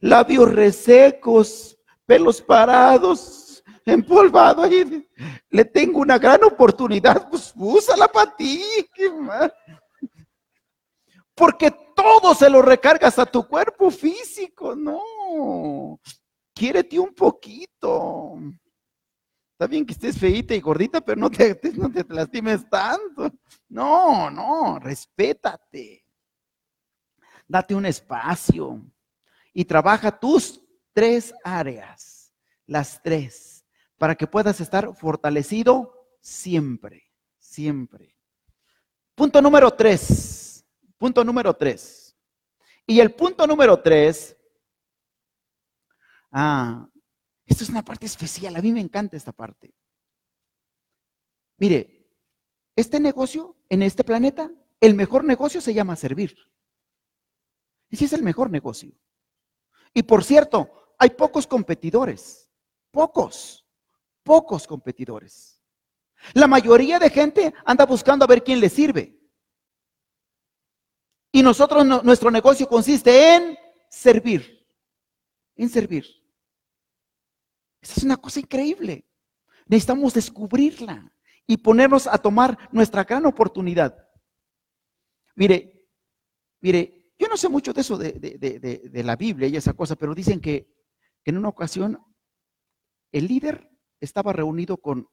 labios 0.00 0.52
resecos, 0.52 1.78
pelos 2.06 2.40
parados, 2.40 3.62
empolvado. 3.84 4.64
Le 5.50 5.64
tengo 5.64 6.00
una 6.00 6.18
gran 6.18 6.44
oportunidad, 6.44 7.28
pues 7.28 7.52
úsala 7.56 8.08
para 8.08 8.34
ti. 8.36 8.62
Porque 11.34 11.70
todo 11.96 12.34
se 12.34 12.48
lo 12.48 12.62
recargas 12.62 13.18
a 13.18 13.26
tu 13.26 13.46
cuerpo 13.46 13.90
físico, 13.90 14.74
no. 14.74 15.98
Quiérete 16.54 16.98
un 16.98 17.12
poquito. 17.14 18.38
Está 19.52 19.66
bien 19.66 19.86
que 19.86 19.92
estés 19.92 20.18
feita 20.18 20.54
y 20.54 20.60
gordita, 20.60 21.00
pero 21.00 21.20
no 21.20 21.30
te, 21.30 21.58
no 21.76 21.90
te 21.90 22.04
lastimes 22.08 22.68
tanto. 22.68 23.30
No, 23.68 24.30
no, 24.30 24.78
respétate. 24.78 26.04
Date 27.46 27.74
un 27.74 27.86
espacio 27.86 28.82
y 29.54 29.64
trabaja 29.64 30.18
tus 30.18 30.60
tres 30.92 31.32
áreas, 31.44 32.32
las 32.66 33.00
tres, 33.00 33.64
para 33.96 34.16
que 34.16 34.26
puedas 34.26 34.60
estar 34.60 34.94
fortalecido 34.96 36.08
siempre, 36.20 37.10
siempre. 37.38 38.16
Punto 39.14 39.40
número 39.40 39.70
tres, 39.70 40.66
punto 40.98 41.24
número 41.24 41.54
tres. 41.54 42.16
Y 42.86 42.98
el 42.98 43.14
punto 43.14 43.46
número 43.46 43.80
tres, 43.80 44.36
ah, 46.32 46.86
esto 47.46 47.62
es 47.62 47.70
una 47.70 47.84
parte 47.84 48.06
especial, 48.06 48.56
a 48.56 48.60
mí 48.60 48.72
me 48.72 48.80
encanta 48.80 49.16
esta 49.16 49.32
parte. 49.32 49.72
Mire, 51.58 52.10
este 52.74 52.98
negocio 52.98 53.56
en 53.68 53.82
este 53.82 54.02
planeta, 54.02 54.50
el 54.80 54.94
mejor 54.94 55.24
negocio 55.24 55.60
se 55.60 55.72
llama 55.72 55.94
servir. 55.94 56.36
Ese 57.88 58.06
es 58.06 58.12
el 58.12 58.24
mejor 58.24 58.50
negocio. 58.50 58.92
Y 59.94 60.02
por 60.02 60.24
cierto, 60.24 60.94
hay 60.98 61.10
pocos 61.10 61.46
competidores, 61.46 62.50
pocos, 62.90 63.64
pocos 64.24 64.66
competidores. 64.66 65.62
La 66.32 66.48
mayoría 66.48 66.98
de 66.98 67.10
gente 67.10 67.54
anda 67.64 67.86
buscando 67.86 68.24
a 68.24 68.28
ver 68.28 68.42
quién 68.42 68.58
le 68.58 68.68
sirve. 68.68 69.16
Y 71.30 71.42
nosotros, 71.42 71.84
nuestro 72.04 72.30
negocio 72.30 72.68
consiste 72.68 73.36
en 73.36 73.56
servir, 73.88 74.66
en 75.56 75.68
servir. 75.68 76.06
Esa 77.80 77.94
es 77.96 78.04
una 78.04 78.16
cosa 78.16 78.40
increíble. 78.40 79.04
Necesitamos 79.66 80.14
descubrirla 80.14 81.12
y 81.46 81.56
ponernos 81.56 82.06
a 82.06 82.18
tomar 82.18 82.68
nuestra 82.72 83.04
gran 83.04 83.26
oportunidad. 83.26 84.08
Mire, 85.34 85.86
mire, 86.60 87.03
yo 87.18 87.28
no 87.28 87.36
sé 87.36 87.48
mucho 87.48 87.72
de 87.72 87.80
eso 87.80 87.96
de, 87.96 89.02
la 89.04 89.16
Biblia 89.16 89.48
y 89.48 89.56
esa 89.56 89.72
cosa, 89.72 89.96
pero 89.96 90.14
dicen 90.14 90.40
que, 90.40 90.68
que, 91.22 91.30
en 91.30 91.38
una 91.38 91.48
ocasión 91.48 91.98
el 93.12 93.26
líder 93.28 93.70
estaba 94.00 94.32
reunido 94.32 94.76
con, 94.78 95.08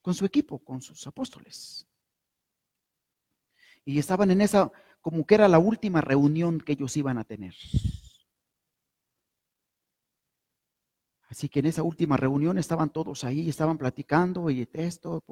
con 0.00 0.14
su 0.14 0.24
equipo, 0.24 0.58
con 0.64 0.80
sus 0.80 1.06
apóstoles. 1.06 1.86
Y 3.84 3.98
estaban 3.98 4.30
en 4.30 4.40
esa, 4.40 4.72
como 5.00 5.26
que 5.26 5.34
era 5.34 5.48
la 5.48 5.58
última 5.58 6.00
reunión 6.00 6.60
que 6.60 6.72
ellos 6.72 6.96
iban 6.96 7.18
a 7.18 7.24
tener. 7.24 7.54
Así 11.28 11.48
que 11.48 11.60
en 11.60 11.66
esa 11.66 11.82
última 11.82 12.16
reunión 12.16 12.56
estaban 12.56 12.90
todos 12.90 13.24
ahí, 13.24 13.48
estaban 13.48 13.78
platicando 13.78 14.48
y 14.48 14.66
esto, 14.72 15.22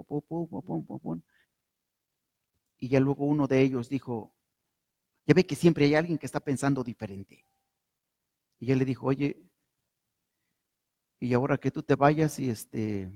y 2.79 2.89
ya 2.89 3.01
luego 3.01 3.25
uno 3.25 3.47
de 3.47 3.63
ellos 3.63 3.89
dijo, 3.89 4.35
ya 5.27 5.35
ve 5.35 5.47
que 5.47 5.55
siempre 5.55 5.87
hay 5.87 5.95
alguien 5.95 6.19
que 6.19 6.27
está 6.27 6.41
pensando 6.41 6.85
diferente. 6.85 7.45
Y 8.59 8.73
él 8.73 8.79
le 8.79 8.85
dijo, 8.85 9.07
oye, 9.07 9.43
y 11.21 11.33
ahora 11.33 11.57
que 11.57 11.71
tú 11.71 11.83
te 11.83 11.95
vayas 11.95 12.39
y 12.39 12.51
este, 12.51 13.11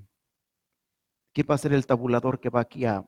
¿qué 1.33 1.43
va 1.43 1.55
a 1.55 1.59
ser 1.59 1.73
el 1.73 1.87
tabulador 1.87 2.41
que 2.41 2.49
va 2.49 2.61
aquí 2.61 2.85
a, 2.85 3.07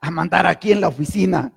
a 0.00 0.10
mandar 0.10 0.46
aquí 0.46 0.72
en 0.72 0.80
la 0.80 0.88
oficina? 0.88 1.52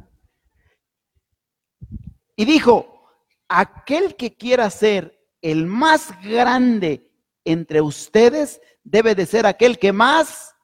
Y 2.35 2.45
dijo, 2.45 3.09
aquel 3.47 4.15
que 4.15 4.35
quiera 4.35 4.69
ser 4.69 5.19
el 5.41 5.65
más 5.65 6.19
grande 6.21 7.11
entre 7.43 7.81
ustedes 7.81 8.61
debe 8.83 9.15
de 9.15 9.25
ser 9.25 9.45
aquel 9.45 9.77
que 9.77 9.91
más 9.91 10.55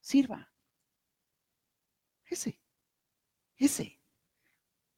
sirva. 0.00 0.52
Ese, 2.26 2.60
ese. 3.56 4.00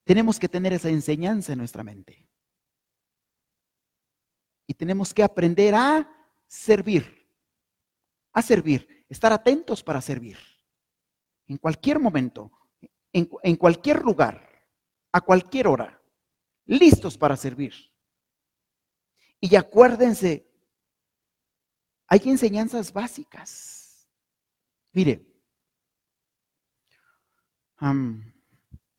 Tenemos 0.05 0.39
que 0.39 0.49
tener 0.49 0.73
esa 0.73 0.89
enseñanza 0.89 1.53
en 1.53 1.59
nuestra 1.59 1.83
mente. 1.83 2.27
y 4.67 4.75
tenemos 4.75 5.15
que 5.15 5.23
aprender 5.23 5.75
a 5.75 6.09
servir, 6.47 7.29
a 8.33 8.43
servir, 8.43 9.07
estar 9.09 9.33
atentos 9.33 9.83
para 9.83 10.01
servir. 10.01 10.39
En 11.47 11.59
cualquier 11.59 12.01
momento, 12.01 12.51
en, 13.13 13.31
en 13.43 13.57
cualquier 13.57 14.03
lugar, 14.03 14.67
a 15.13 15.21
cualquier 15.21 15.69
hora, 15.69 16.03
listos 16.67 17.17
para 17.17 17.37
servir. 17.37 17.73
Y 19.39 19.55
acuérdense, 19.55 20.51
hay 22.09 22.21
enseñanzas 22.25 22.93
básicas. 22.93 24.09
Mire, 24.93 25.25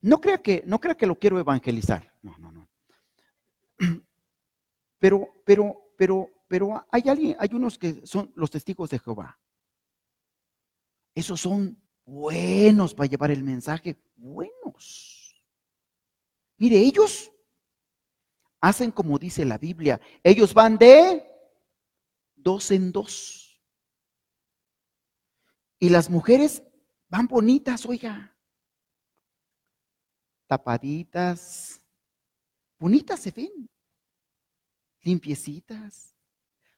no 0.02 0.22
crea 0.22 0.42
que 0.42 0.64
no 0.66 0.80
crea 0.80 0.96
que 0.96 1.08
lo 1.08 1.18
quiero 1.18 1.40
evangelizar. 1.40 2.14
No, 2.22 2.38
no, 2.38 2.52
no. 2.52 2.70
Pero, 5.00 5.30
pero, 5.46 5.92
pero, 5.96 6.28
pero 6.48 6.84
hay 6.92 7.04
alguien, 7.08 7.36
hay 7.38 7.50
unos 7.54 7.78
que 7.78 8.04
son 8.04 8.32
los 8.36 8.50
testigos 8.50 8.90
de 8.90 8.98
Jehová. 8.98 9.40
Esos 11.14 11.40
son 11.40 11.80
buenos 12.04 12.96
para 12.96 13.08
llevar 13.08 13.30
el 13.30 13.44
mensaje, 13.44 13.96
buenos. 14.16 15.40
Mire, 16.58 16.80
ellos 16.80 17.32
hacen 18.60 18.92
como 18.92 19.20
dice 19.20 19.46
la 19.46 19.58
Biblia. 19.58 20.02
Ellos 20.24 20.54
van 20.54 20.78
de 20.78 21.24
dos 22.36 22.72
en 22.72 22.92
dos. 22.92 23.62
Y 25.80 25.90
las 25.90 26.10
mujeres 26.10 26.64
van 27.10 27.28
bonitas, 27.28 27.86
oiga. 27.86 28.36
Tapaditas. 30.48 31.82
Bonitas 32.80 33.20
se 33.20 33.32
ven. 33.32 33.70
Limpiecitas. 35.02 36.16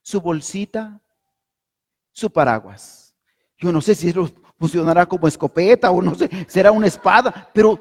Su 0.02 0.20
bolsita. 0.20 1.02
Su 2.12 2.30
paraguas. 2.32 3.16
Yo 3.58 3.72
no 3.72 3.82
sé 3.82 3.96
si 3.96 4.10
eso 4.10 4.30
funcionará 4.58 5.06
como 5.06 5.28
escopeta 5.28 5.92
o 5.92 6.02
no 6.02 6.16
sé, 6.16 6.30
será 6.48 6.72
una 6.72 6.88
espada, 6.88 7.50
pero 7.54 7.80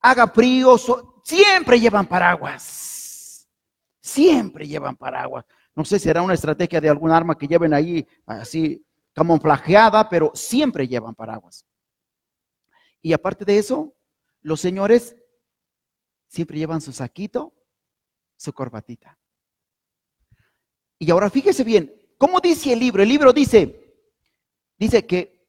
haga 0.00 0.26
frío, 0.28 0.76
siempre 1.24 1.78
llevan 1.78 2.06
paraguas. 2.06 3.48
Siempre 4.00 4.66
llevan 4.66 4.96
paraguas. 4.96 5.44
No 5.74 5.84
sé 5.84 5.98
si 5.98 6.04
será 6.04 6.22
una 6.22 6.34
estrategia 6.34 6.80
de 6.80 6.88
algún 6.88 7.10
arma 7.10 7.36
que 7.36 7.46
lleven 7.46 7.72
ahí 7.72 8.06
así 8.26 8.84
camuflajeada, 9.12 10.08
pero 10.08 10.32
siempre 10.34 10.88
llevan 10.88 11.14
paraguas. 11.14 11.64
Y 13.02 13.12
aparte 13.12 13.44
de 13.44 13.58
eso, 13.58 13.94
los 14.42 14.60
señores 14.60 15.16
siempre 16.28 16.58
llevan 16.58 16.80
su 16.80 16.92
saquito, 16.92 17.54
su 18.36 18.52
corbatita. 18.52 19.18
Y 20.98 21.10
ahora 21.10 21.30
fíjese 21.30 21.64
bien, 21.64 21.94
¿cómo 22.18 22.40
dice 22.40 22.72
el 22.72 22.78
libro? 22.78 23.02
El 23.02 23.08
libro 23.08 23.32
dice, 23.32 23.96
dice 24.78 25.06
que 25.06 25.48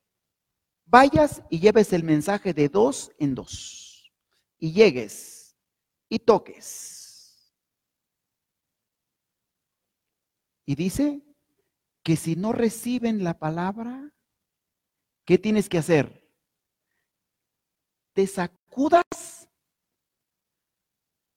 vayas 0.86 1.42
y 1.50 1.60
lleves 1.60 1.94
el 1.94 2.04
mensaje 2.04 2.54
de 2.54 2.70
dos 2.70 3.12
en 3.18 3.36
dos 3.36 4.12
y 4.58 4.72
llegues 4.72 5.56
y 6.10 6.20
toques. 6.20 7.02
Y 10.66 10.76
dice 10.76 11.22
que 12.04 12.16
si 12.16 12.36
no 12.36 12.54
reciben 12.54 13.24
la 13.24 13.38
palabra, 13.40 14.14
¿qué 15.26 15.38
tienes 15.38 15.68
que 15.68 15.78
hacer? 15.78 16.21
Te 18.14 18.28
sacudas 18.28 19.50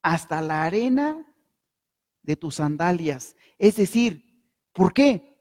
hasta 0.03 0.43
la 0.43 0.65
arena 0.65 1.25
de 2.23 2.37
tus 2.37 2.57
sandalias. 2.57 3.37
Es 3.59 3.77
decir, 3.77 4.25
¿por 4.73 4.93
qué? 4.93 5.35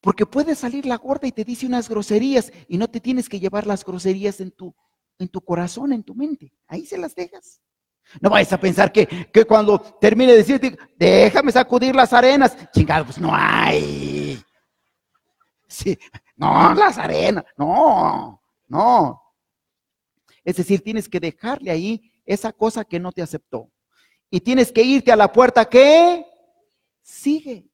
Porque 0.00 0.26
puede 0.26 0.54
salir 0.54 0.86
la 0.86 0.96
gorda 0.96 1.28
y 1.28 1.32
te 1.32 1.44
dice 1.44 1.66
unas 1.66 1.88
groserías 1.88 2.52
y 2.68 2.78
no 2.78 2.88
te 2.88 3.00
tienes 3.00 3.28
que 3.28 3.38
llevar 3.38 3.66
las 3.66 3.84
groserías 3.84 4.40
en 4.40 4.50
tu, 4.50 4.74
en 5.18 5.28
tu 5.28 5.40
corazón, 5.40 5.92
en 5.92 6.02
tu 6.02 6.14
mente. 6.14 6.52
Ahí 6.66 6.86
se 6.86 6.98
las 6.98 7.14
dejas. 7.14 7.60
No 8.20 8.30
vayas 8.30 8.52
a 8.52 8.60
pensar 8.60 8.90
que, 8.90 9.06
que 9.06 9.44
cuando 9.44 9.80
termine 9.80 10.32
de 10.32 10.38
decirte, 10.38 10.76
déjame 10.98 11.52
sacudir 11.52 11.94
las 11.94 12.12
arenas. 12.12 12.56
Chingados, 12.72 13.06
pues 13.06 13.18
no 13.18 13.30
hay. 13.32 14.42
Sí, 15.68 15.96
no, 16.36 16.74
las 16.74 16.98
arenas, 16.98 17.44
no, 17.56 18.42
no. 18.68 19.21
Es 20.44 20.56
decir, 20.56 20.82
tienes 20.82 21.08
que 21.08 21.20
dejarle 21.20 21.70
ahí 21.70 22.12
esa 22.24 22.52
cosa 22.52 22.84
que 22.84 22.98
no 22.98 23.12
te 23.12 23.22
aceptó. 23.22 23.70
Y 24.30 24.40
tienes 24.40 24.72
que 24.72 24.82
irte 24.82 25.12
a 25.12 25.16
la 25.16 25.32
puerta 25.32 25.68
que 25.68 26.24
sigue, 27.02 27.68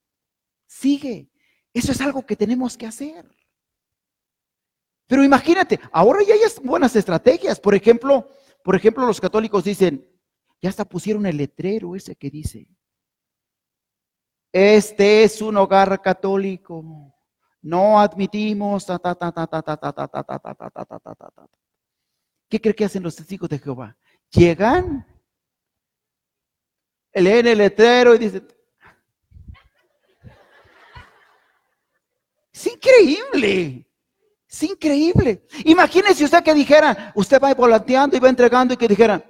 sigue. 0.67 1.31
Eso 1.73 1.93
es 1.93 2.01
algo 2.01 2.25
que 2.27 2.37
tenemos 2.37 2.77
que 2.77 2.87
hacer. 2.87 3.29
Pero 5.07 5.25
imagínate, 5.25 5.81
ahora 5.93 6.23
ya 6.23 6.35
hay 6.35 6.41
buenas 6.63 6.95
estrategias. 6.97 7.59
Por 7.59 7.75
ejemplo, 7.75 8.29
los 8.65 9.21
católicos 9.21 9.65
dicen, 9.65 10.07
ya 10.61 10.69
hasta 10.69 10.85
pusieron 10.85 11.25
el 11.27 11.37
letrero 11.37 11.97
ese 11.97 12.17
que 12.17 12.31
dice, 12.31 12.69
este 14.53 15.25
es 15.25 15.41
un 15.41 15.57
hogar 15.57 16.01
católico. 16.03 17.15
No 17.63 18.01
admitimos 18.01 18.87
¿Qué 22.49 22.61
cree 22.61 22.75
que 22.75 22.85
hacen 22.85 23.03
los 23.03 23.17
testigos 23.17 23.49
de 23.49 23.59
Jehová? 23.59 23.97
Llegan, 24.31 25.07
leen 27.13 27.47
el 27.47 27.59
letrero 27.59 28.15
y 28.15 28.19
dicen, 28.19 28.47
Es 32.59 32.67
increíble. 32.67 33.87
Es 34.49 34.63
increíble. 34.65 35.47
Imagínese 35.65 36.25
usted 36.25 36.43
que 36.43 36.55
dijera, 36.55 37.13
usted 37.15 37.41
va 37.41 37.55
volanteando 37.55 38.17
y 38.17 38.21
va 38.21 38.29
entregando 38.29 38.75
y 38.75 38.77
que 38.77 38.89
dijera, 38.89 39.23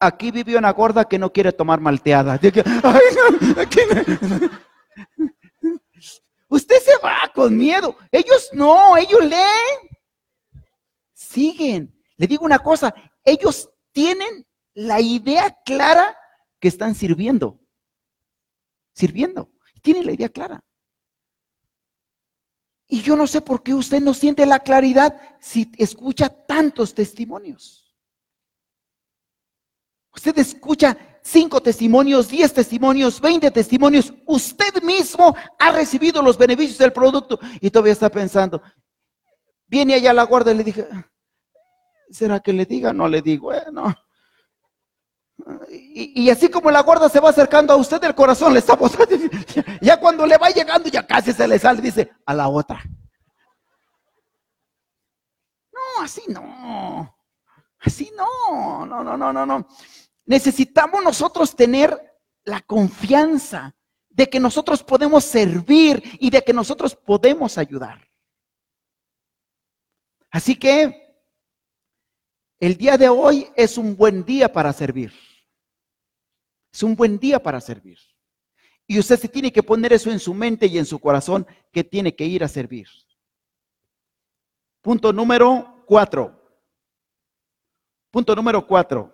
aquí 0.00 0.32
vive 0.32 0.56
una 0.56 0.72
gorda 0.72 1.04
que 1.04 1.20
no 1.20 1.32
quiere 1.32 1.52
tomar 1.52 1.78
malteada. 1.80 2.34
Usted 6.48 6.80
se 6.80 6.98
va 6.98 7.30
con 7.32 7.56
miedo. 7.56 7.96
Ellos 8.10 8.50
no, 8.52 8.96
ellos 8.96 9.24
leen. 9.24 9.92
Siguen. 11.32 11.98
Le 12.16 12.26
digo 12.26 12.44
una 12.44 12.58
cosa, 12.58 12.94
ellos 13.24 13.70
tienen 13.92 14.46
la 14.74 15.00
idea 15.00 15.56
clara 15.64 16.16
que 16.60 16.68
están 16.68 16.94
sirviendo. 16.94 17.60
Sirviendo. 18.94 19.50
Tienen 19.82 20.06
la 20.06 20.12
idea 20.12 20.28
clara. 20.28 20.62
Y 22.86 23.00
yo 23.00 23.16
no 23.16 23.26
sé 23.26 23.40
por 23.40 23.62
qué 23.62 23.72
usted 23.72 24.00
no 24.00 24.12
siente 24.12 24.44
la 24.44 24.60
claridad 24.60 25.18
si 25.40 25.72
escucha 25.78 26.28
tantos 26.28 26.94
testimonios. 26.94 27.96
Usted 30.14 30.36
escucha 30.38 30.96
cinco 31.22 31.62
testimonios, 31.62 32.28
diez 32.28 32.52
testimonios, 32.52 33.18
veinte 33.18 33.50
testimonios. 33.50 34.12
Usted 34.26 34.82
mismo 34.82 35.34
ha 35.58 35.72
recibido 35.72 36.20
los 36.20 36.36
beneficios 36.36 36.76
del 36.76 36.92
producto 36.92 37.40
y 37.60 37.70
todavía 37.70 37.94
está 37.94 38.10
pensando. 38.10 38.62
Viene 39.66 39.94
allá 39.94 40.10
a 40.10 40.14
la 40.14 40.24
guardia 40.24 40.52
y 40.52 40.56
le 40.58 40.64
dije, 40.64 40.86
¿será 42.12 42.40
que 42.40 42.52
le 42.52 42.64
diga? 42.66 42.92
No 42.92 43.08
le 43.08 43.22
digo, 43.22 43.46
bueno. 43.46 43.94
Y, 45.68 46.22
y, 46.22 46.30
así 46.30 46.48
como 46.48 46.70
la 46.70 46.82
guarda 46.82 47.08
se 47.08 47.18
va 47.18 47.30
acercando 47.30 47.72
a 47.72 47.76
usted, 47.76 48.02
el 48.04 48.14
corazón 48.14 48.52
le 48.52 48.60
está 48.60 48.76
posando. 48.76 49.06
Ya 49.80 49.98
cuando 49.98 50.26
le 50.26 50.38
va 50.38 50.50
llegando, 50.50 50.88
ya 50.88 51.04
casi 51.04 51.32
se 51.32 51.48
le 51.48 51.58
sale, 51.58 51.80
dice, 51.80 52.12
a 52.24 52.34
la 52.34 52.48
otra. 52.48 52.80
No, 55.72 56.02
así 56.02 56.22
no. 56.28 57.16
Así 57.80 58.12
no, 58.16 58.86
no, 58.86 59.02
no, 59.02 59.16
no, 59.16 59.32
no, 59.32 59.44
no. 59.44 59.66
Necesitamos 60.26 61.02
nosotros 61.02 61.56
tener 61.56 61.98
la 62.44 62.60
confianza 62.60 63.74
de 64.08 64.28
que 64.28 64.38
nosotros 64.38 64.84
podemos 64.84 65.24
servir 65.24 66.02
y 66.20 66.30
de 66.30 66.42
que 66.42 66.52
nosotros 66.52 66.94
podemos 66.94 67.58
ayudar. 67.58 68.08
Así 70.30 70.54
que 70.56 71.01
el 72.62 72.76
día 72.76 72.96
de 72.96 73.08
hoy 73.08 73.48
es 73.56 73.76
un 73.76 73.96
buen 73.96 74.24
día 74.24 74.52
para 74.52 74.72
servir. 74.72 75.12
Es 76.72 76.84
un 76.84 76.94
buen 76.94 77.18
día 77.18 77.42
para 77.42 77.60
servir. 77.60 77.98
Y 78.86 79.00
usted 79.00 79.18
se 79.18 79.26
tiene 79.26 79.52
que 79.52 79.64
poner 79.64 79.92
eso 79.92 80.12
en 80.12 80.20
su 80.20 80.32
mente 80.32 80.66
y 80.66 80.78
en 80.78 80.86
su 80.86 81.00
corazón 81.00 81.44
que 81.72 81.82
tiene 81.82 82.14
que 82.14 82.24
ir 82.24 82.44
a 82.44 82.48
servir. 82.48 82.86
Punto 84.80 85.12
número 85.12 85.82
cuatro. 85.88 86.40
Punto 88.12 88.36
número 88.36 88.64
cuatro. 88.64 89.12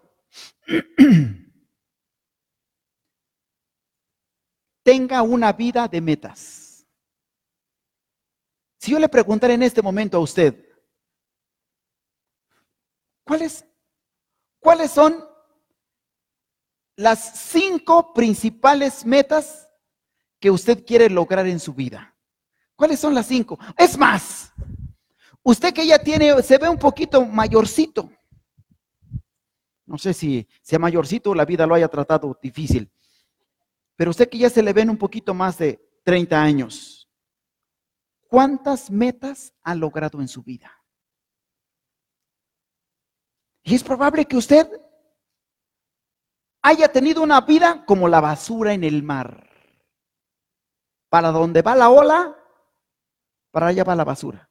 Tenga 4.83 5.23
una 5.23 5.55
vida 5.55 5.89
de 5.89 6.03
metas. 6.03 6.87
Si 8.79 8.91
yo 8.91 8.99
le 8.99 9.09
preguntara 9.09 9.55
en 9.55 9.63
este 9.63 9.81
momento 9.81 10.19
a 10.19 10.21
usted, 10.21 10.68
¿cuáles, 13.29 13.65
cuáles 14.59 14.91
son 14.91 15.25
las 16.97 17.39
cinco 17.53 18.13
principales 18.13 19.07
metas 19.07 19.69
que 20.41 20.51
usted 20.51 20.85
quiere 20.85 21.09
lograr 21.09 21.47
en 21.47 21.61
su 21.61 21.73
vida. 21.73 22.17
¿Cuáles 22.75 22.99
son 22.99 23.15
las 23.15 23.27
cinco? 23.27 23.59
Es 23.77 23.97
más, 23.97 24.53
usted 25.43 25.73
que 25.73 25.87
ya 25.87 25.99
tiene, 25.99 26.43
se 26.43 26.59
ve 26.59 26.69
un 26.69 26.79
poquito 26.79 27.25
mayorcito. 27.25 28.11
No 29.87 29.97
sé 29.97 30.13
si 30.13 30.49
sea 30.61 30.79
mayorcito 30.79 31.35
la 31.35 31.45
vida 31.45 31.67
lo 31.67 31.75
haya 31.75 31.89
tratado 31.89 32.37
difícil. 32.43 32.91
Pero 33.97 34.11
usted 34.11 34.29
que 34.29 34.39
ya 34.39 34.51
se 34.51 34.63
le 34.63 34.73
ven 34.73 34.91
un 34.91 34.99
poquito 34.99 35.35
más 35.35 35.59
de 35.59 35.81
30 36.05 36.41
años. 36.41 37.09
¿Cuántas 38.29 38.91
metas 38.91 39.55
ha 39.63 39.75
logrado 39.75 40.21
en 40.21 40.29
su 40.29 40.43
vida? 40.43 40.78
Y 43.69 43.75
es 43.75 43.85
probable 43.85 44.25
que 44.25 44.39
usted 44.39 44.67
haya 46.63 46.91
tenido 46.91 47.23
una 47.23 47.43
vida 47.43 47.85
como 47.85 48.09
la 48.09 48.19
basura 48.19 48.73
en 48.73 48.83
el 48.83 49.03
mar. 49.03 49.47
Para 51.11 51.31
donde 51.33 51.61
va 51.61 51.77
la 51.77 51.91
ola, 51.91 52.35
para 53.51 53.67
allá 53.67 53.85
va 53.85 53.95
la 53.95 54.05
basura. 54.05 54.51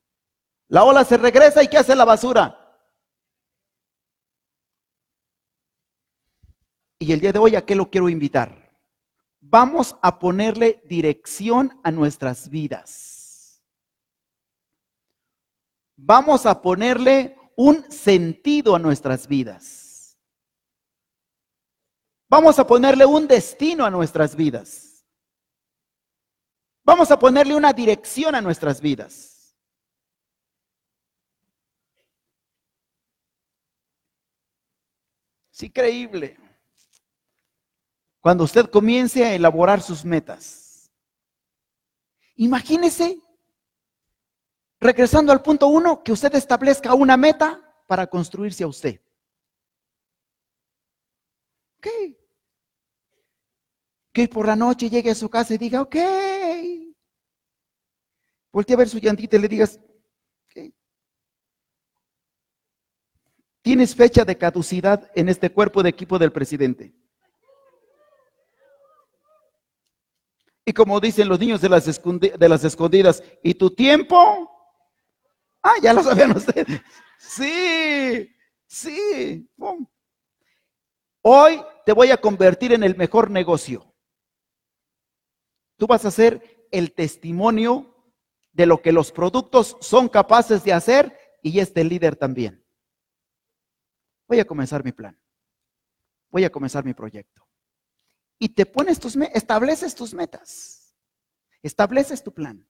La 0.67 0.83
ola 0.83 1.03
se 1.03 1.17
regresa 1.17 1.63
y 1.63 1.67
¿qué 1.67 1.79
hace 1.79 1.95
la 1.95 2.05
basura? 2.05 2.77
Y 6.99 7.11
el 7.11 7.19
día 7.19 7.33
de 7.33 7.39
hoy, 7.39 7.55
¿a 7.55 7.65
qué 7.65 7.73
lo 7.73 7.89
quiero 7.89 8.09
invitar? 8.09 8.71
Vamos 9.39 9.97
a 10.03 10.19
ponerle 10.19 10.83
dirección 10.85 11.79
a 11.83 11.89
nuestras 11.89 12.49
vidas. 12.51 13.63
Vamos 15.95 16.45
a 16.45 16.61
ponerle 16.61 17.36
un 17.57 17.91
sentido 17.91 18.75
a 18.75 18.79
nuestras 18.79 19.27
vidas. 19.27 20.15
Vamos 22.29 22.59
a 22.59 22.67
ponerle 22.67 23.05
un 23.05 23.27
destino 23.27 23.83
a 23.83 23.89
nuestras 23.89 24.35
vidas. 24.35 25.03
Vamos 26.83 27.09
a 27.09 27.17
ponerle 27.17 27.55
una 27.55 27.73
dirección 27.73 28.35
a 28.35 28.41
nuestras 28.41 28.79
vidas. 28.79 29.57
Es 35.51 35.63
increíble 35.63 36.37
cuando 38.21 38.43
usted 38.43 38.69
comience 38.69 39.25
a 39.25 39.33
elaborar 39.33 39.81
sus 39.81 40.05
metas. 40.05 40.91
Imagínese, 42.35 43.19
regresando 44.79 45.31
al 45.31 45.41
punto 45.41 45.67
uno, 45.67 46.03
que 46.03 46.11
usted 46.11 46.33
establezca 46.35 46.93
una 46.93 47.17
meta 47.17 47.61
para 47.87 48.07
construirse 48.07 48.63
a 48.63 48.67
usted. 48.67 49.01
Ok. 51.77 51.87
Que 54.13 54.27
por 54.27 54.47
la 54.47 54.55
noche 54.55 54.89
llegue 54.89 55.11
a 55.11 55.15
su 55.15 55.29
casa 55.29 55.53
y 55.53 55.57
diga, 55.57 55.81
ok. 55.81 55.95
Voltea 58.51 58.75
a 58.75 58.79
ver 58.79 58.89
su 58.89 58.99
llantita 58.99 59.37
y 59.37 59.39
le 59.39 59.47
digas, 59.47 59.79
ok. 60.45 60.73
Tienes 63.61 63.95
fecha 63.95 64.23
de 64.25 64.37
caducidad 64.37 65.11
en 65.13 65.29
este 65.29 65.51
cuerpo 65.51 65.83
de 65.83 65.89
equipo 65.89 66.17
del 66.17 66.31
presidente. 66.31 66.93
Y 70.65 70.73
como 70.73 70.99
dicen 70.99 71.29
los 71.29 71.39
niños 71.39 71.61
de 71.61 71.69
las, 71.69 71.85
de 71.85 72.49
las 72.49 72.63
escondidas, 72.63 73.23
¿y 73.41 73.53
tu 73.53 73.69
tiempo? 73.69 74.56
Ah, 75.61 75.75
ya 75.81 75.93
lo 75.93 76.03
sabían 76.03 76.35
ustedes. 76.35 76.81
Sí, 77.17 78.29
sí. 78.65 79.49
Hoy 81.21 81.61
te 81.85 81.93
voy 81.93 82.11
a 82.11 82.17
convertir 82.17 82.73
en 82.73 82.83
el 82.83 82.95
mejor 82.95 83.29
negocio. 83.29 83.93
Tú 85.77 85.87
vas 85.87 86.05
a 86.05 86.11
ser 86.11 86.67
el 86.71 86.93
testimonio 86.93 88.13
de 88.51 88.65
lo 88.65 88.81
que 88.81 88.91
los 88.91 89.11
productos 89.11 89.77
son 89.81 90.09
capaces 90.09 90.63
de 90.63 90.73
hacer 90.73 91.17
y 91.41 91.59
este 91.59 91.83
líder 91.83 92.15
también. 92.15 92.65
Voy 94.27 94.39
a 94.39 94.45
comenzar 94.45 94.83
mi 94.83 94.91
plan. 94.91 95.19
Voy 96.29 96.43
a 96.43 96.51
comenzar 96.51 96.83
mi 96.83 96.93
proyecto 96.93 97.47
y 98.39 98.49
te 98.49 98.65
pones 98.65 98.99
tus, 98.99 99.15
estableces 99.33 99.95
tus 99.95 100.13
metas, 100.13 100.95
estableces 101.61 102.23
tu 102.23 102.33
plan, 102.33 102.67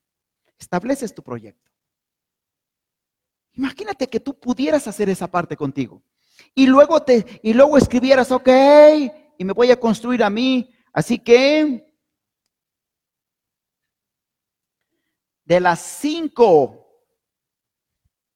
estableces 0.58 1.14
tu 1.14 1.22
proyecto. 1.22 1.67
Imagínate 3.58 4.06
que 4.06 4.20
tú 4.20 4.38
pudieras 4.38 4.86
hacer 4.86 5.10
esa 5.10 5.26
parte 5.26 5.56
contigo 5.56 6.00
y 6.54 6.66
luego 6.66 7.02
te 7.02 7.40
y 7.42 7.52
luego 7.52 7.76
escribieras, 7.76 8.30
ok, 8.30 8.48
y 9.36 9.44
me 9.44 9.52
voy 9.52 9.72
a 9.72 9.80
construir 9.80 10.22
a 10.22 10.30
mí, 10.30 10.72
así 10.92 11.18
que 11.18 11.92
de 15.44 15.60
las 15.60 15.80
5 15.80 16.86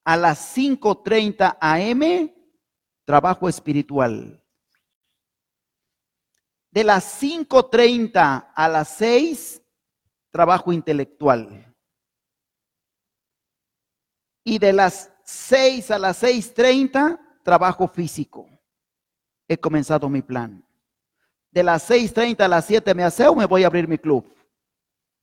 a 0.04 0.16
las 0.16 0.56
5:30 0.56 1.56
AM 1.60 2.34
trabajo 3.04 3.48
espiritual. 3.48 4.42
De 6.70 6.82
las 6.82 7.22
5.30 7.22 8.52
a 8.54 8.68
las 8.68 8.88
6, 8.96 9.62
trabajo 10.30 10.72
intelectual. 10.72 11.76
Y 14.42 14.58
de 14.58 14.72
las 14.72 15.11
6 15.24 15.90
a 15.90 15.98
las 15.98 16.22
6.30, 16.22 17.18
trabajo 17.42 17.88
físico. 17.88 18.48
He 19.48 19.58
comenzado 19.58 20.08
mi 20.08 20.22
plan. 20.22 20.64
De 21.50 21.62
las 21.62 21.88
6.30 21.90 22.40
a 22.40 22.48
las 22.48 22.66
7 22.66 22.94
me 22.94 23.04
aseo, 23.04 23.34
me 23.34 23.46
voy 23.46 23.64
a 23.64 23.66
abrir 23.66 23.86
mi 23.86 23.98
club. 23.98 24.34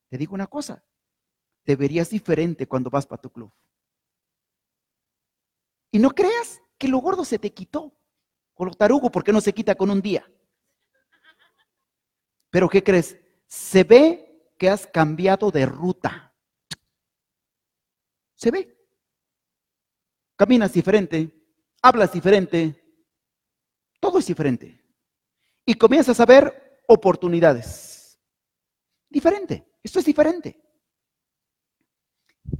Te 0.09 0.17
digo 0.17 0.33
una 0.35 0.47
cosa, 0.47 0.83
te 1.63 1.75
verías 1.75 2.09
diferente 2.09 2.67
cuando 2.67 2.89
vas 2.89 3.05
para 3.05 3.21
tu 3.21 3.29
club. 3.31 3.51
Y 5.91 5.99
no 5.99 6.11
creas 6.11 6.61
que 6.77 6.87
lo 6.87 6.99
gordo 6.99 7.25
se 7.25 7.39
te 7.39 7.53
quitó, 7.53 7.95
o 8.55 8.65
lo 8.65 8.73
tarugo, 8.73 9.11
porque 9.11 9.33
no 9.33 9.41
se 9.41 9.53
quita 9.53 9.75
con 9.75 9.89
un 9.89 10.01
día. 10.01 10.29
Pero 12.49 12.69
¿qué 12.69 12.83
crees? 12.83 13.17
Se 13.47 13.83
ve 13.83 14.53
que 14.57 14.69
has 14.69 14.87
cambiado 14.87 15.51
de 15.51 15.65
ruta. 15.65 16.33
Se 18.35 18.51
ve. 18.51 18.78
Caminas 20.39 20.71
diferente, 20.71 21.29
hablas 21.81 22.13
diferente, 22.13 22.81
todo 23.99 24.19
es 24.19 24.25
diferente. 24.25 24.81
Y 25.65 25.73
comienzas 25.73 26.17
a 26.21 26.25
ver 26.25 26.79
oportunidades. 26.87 28.17
Diferente, 29.09 29.69
esto 29.83 29.99
es 29.99 30.05
diferente. 30.05 30.57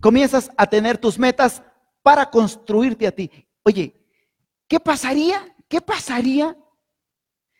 Comienzas 0.01 0.51
a 0.57 0.67
tener 0.67 0.97
tus 0.97 1.17
metas 1.17 1.63
para 2.03 2.29
construirte 2.29 3.07
a 3.07 3.15
ti. 3.15 3.31
Oye, 3.63 3.95
¿qué 4.67 4.77
pasaría? 4.81 5.55
¿Qué 5.69 5.79
pasaría 5.79 6.57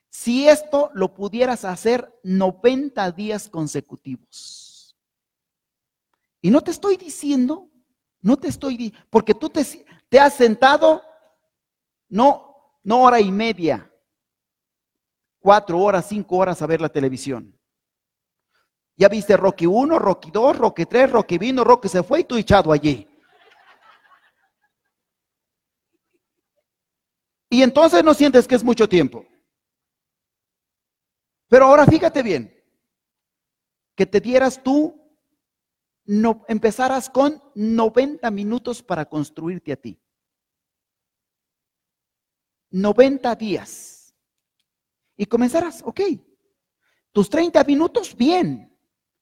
si 0.10 0.50
esto 0.50 0.92
lo 0.96 1.14
pudieras 1.14 1.64
hacer 1.64 2.14
90 2.24 3.10
días 3.14 3.48
consecutivos. 3.48 4.98
Y 6.42 6.52
no 6.52 6.60
te 6.60 6.72
estoy 6.72 6.98
diciendo, 6.98 7.70
no 8.22 8.36
te 8.36 8.50
estoy 8.50 8.94
porque 9.10 9.34
tú 9.34 9.50
te, 9.50 9.64
te 10.10 10.20
has 10.20 10.34
sentado, 10.34 11.04
no, 12.10 12.56
no 12.84 13.04
hora 13.04 13.20
y 13.20 13.32
media, 13.32 13.92
cuatro 15.40 15.80
horas, 15.80 16.08
cinco 16.08 16.38
horas 16.38 16.62
a 16.62 16.68
ver 16.68 16.82
la 16.82 16.90
televisión. 16.90 17.56
Ya 18.96 19.08
viste 19.08 19.38
Rocky 19.38 19.66
1, 19.66 19.98
Rocky 19.98 20.30
2, 20.30 20.58
Rocky 20.58 20.86
3, 20.86 21.12
Rocky 21.12 21.38
vino, 21.38 21.64
Rocky 21.64 21.88
se 21.88 22.04
fue 22.04 22.20
y 22.20 22.24
tú 22.26 22.36
echado 22.36 22.72
allí. 22.72 23.08
Y 27.50 27.64
entonces 27.64 28.04
no 28.04 28.14
sientes 28.14 28.48
que 28.48 28.56
es 28.56 28.64
mucho 28.64 28.90
tiempo. 28.90 29.26
Pero 31.48 31.66
ahora 31.66 31.86
fíjate 31.86 32.22
bien, 32.22 32.54
que 33.96 34.06
te 34.06 34.20
dieras 34.20 34.62
tú, 34.62 34.99
no, 36.10 36.44
empezaras 36.48 37.08
con 37.08 37.40
90 37.54 38.32
minutos 38.32 38.82
para 38.82 39.06
construirte 39.06 39.72
a 39.72 39.76
ti. 39.76 40.02
90 42.72 43.36
días. 43.36 44.16
Y 45.16 45.28
comenzarás, 45.28 45.84
ok. 45.84 46.02
Tus 47.12 47.30
30 47.30 47.64
minutos, 47.64 48.16
bien. 48.16 48.76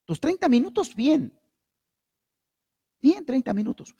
Tus 0.05 0.17
30 0.21 0.47
minutos, 0.47 0.95
bien. 0.95 1.37
Bien, 3.01 3.25
30 3.25 3.53
minutos. 3.53 3.93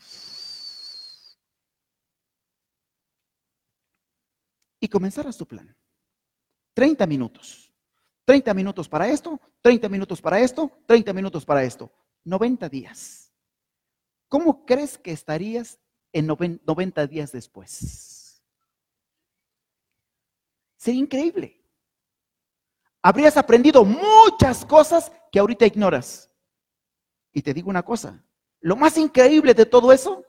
Y 4.80 4.88
comenzarás 4.88 5.36
tu 5.36 5.46
plan. 5.46 5.76
30 6.74 7.06
minutos. 7.06 7.70
30 8.24 8.54
minutos 8.54 8.88
para 8.88 9.10
esto, 9.10 9.42
30 9.62 9.90
minutos 9.90 10.22
para 10.22 10.40
esto, 10.40 10.72
30 10.86 11.12
minutos 11.12 11.44
para 11.44 11.64
esto. 11.64 11.92
90 12.28 12.70
días. 12.70 13.32
¿Cómo 14.28 14.66
crees 14.66 14.98
que 14.98 15.12
estarías 15.12 15.80
en 16.12 16.28
90 16.28 17.08
días 17.08 17.32
después? 17.32 18.44
Sería 20.76 21.02
increíble. 21.02 21.54
habrías 23.02 23.38
aprendido 23.38 23.86
muchas 23.86 24.66
cosas 24.66 25.12
que 25.32 25.40
ahorita 25.40 25.66
ignoras. 25.66 26.30
Y 27.32 27.42
te 27.42 27.54
digo 27.54 27.70
una 27.70 27.84
cosa, 27.84 28.22
lo 28.60 28.76
más 28.76 28.98
increíble 28.98 29.54
de 29.54 29.66
todo 29.66 29.94
eso, 29.94 30.26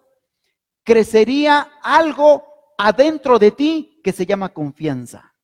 crecería 0.85 1.73
algo 1.83 2.45
adentro 2.79 3.39
de 3.39 3.51
ti 3.51 4.01
que 4.05 4.13
se 4.13 4.25
llama 4.25 4.53
confianza, 4.53 5.35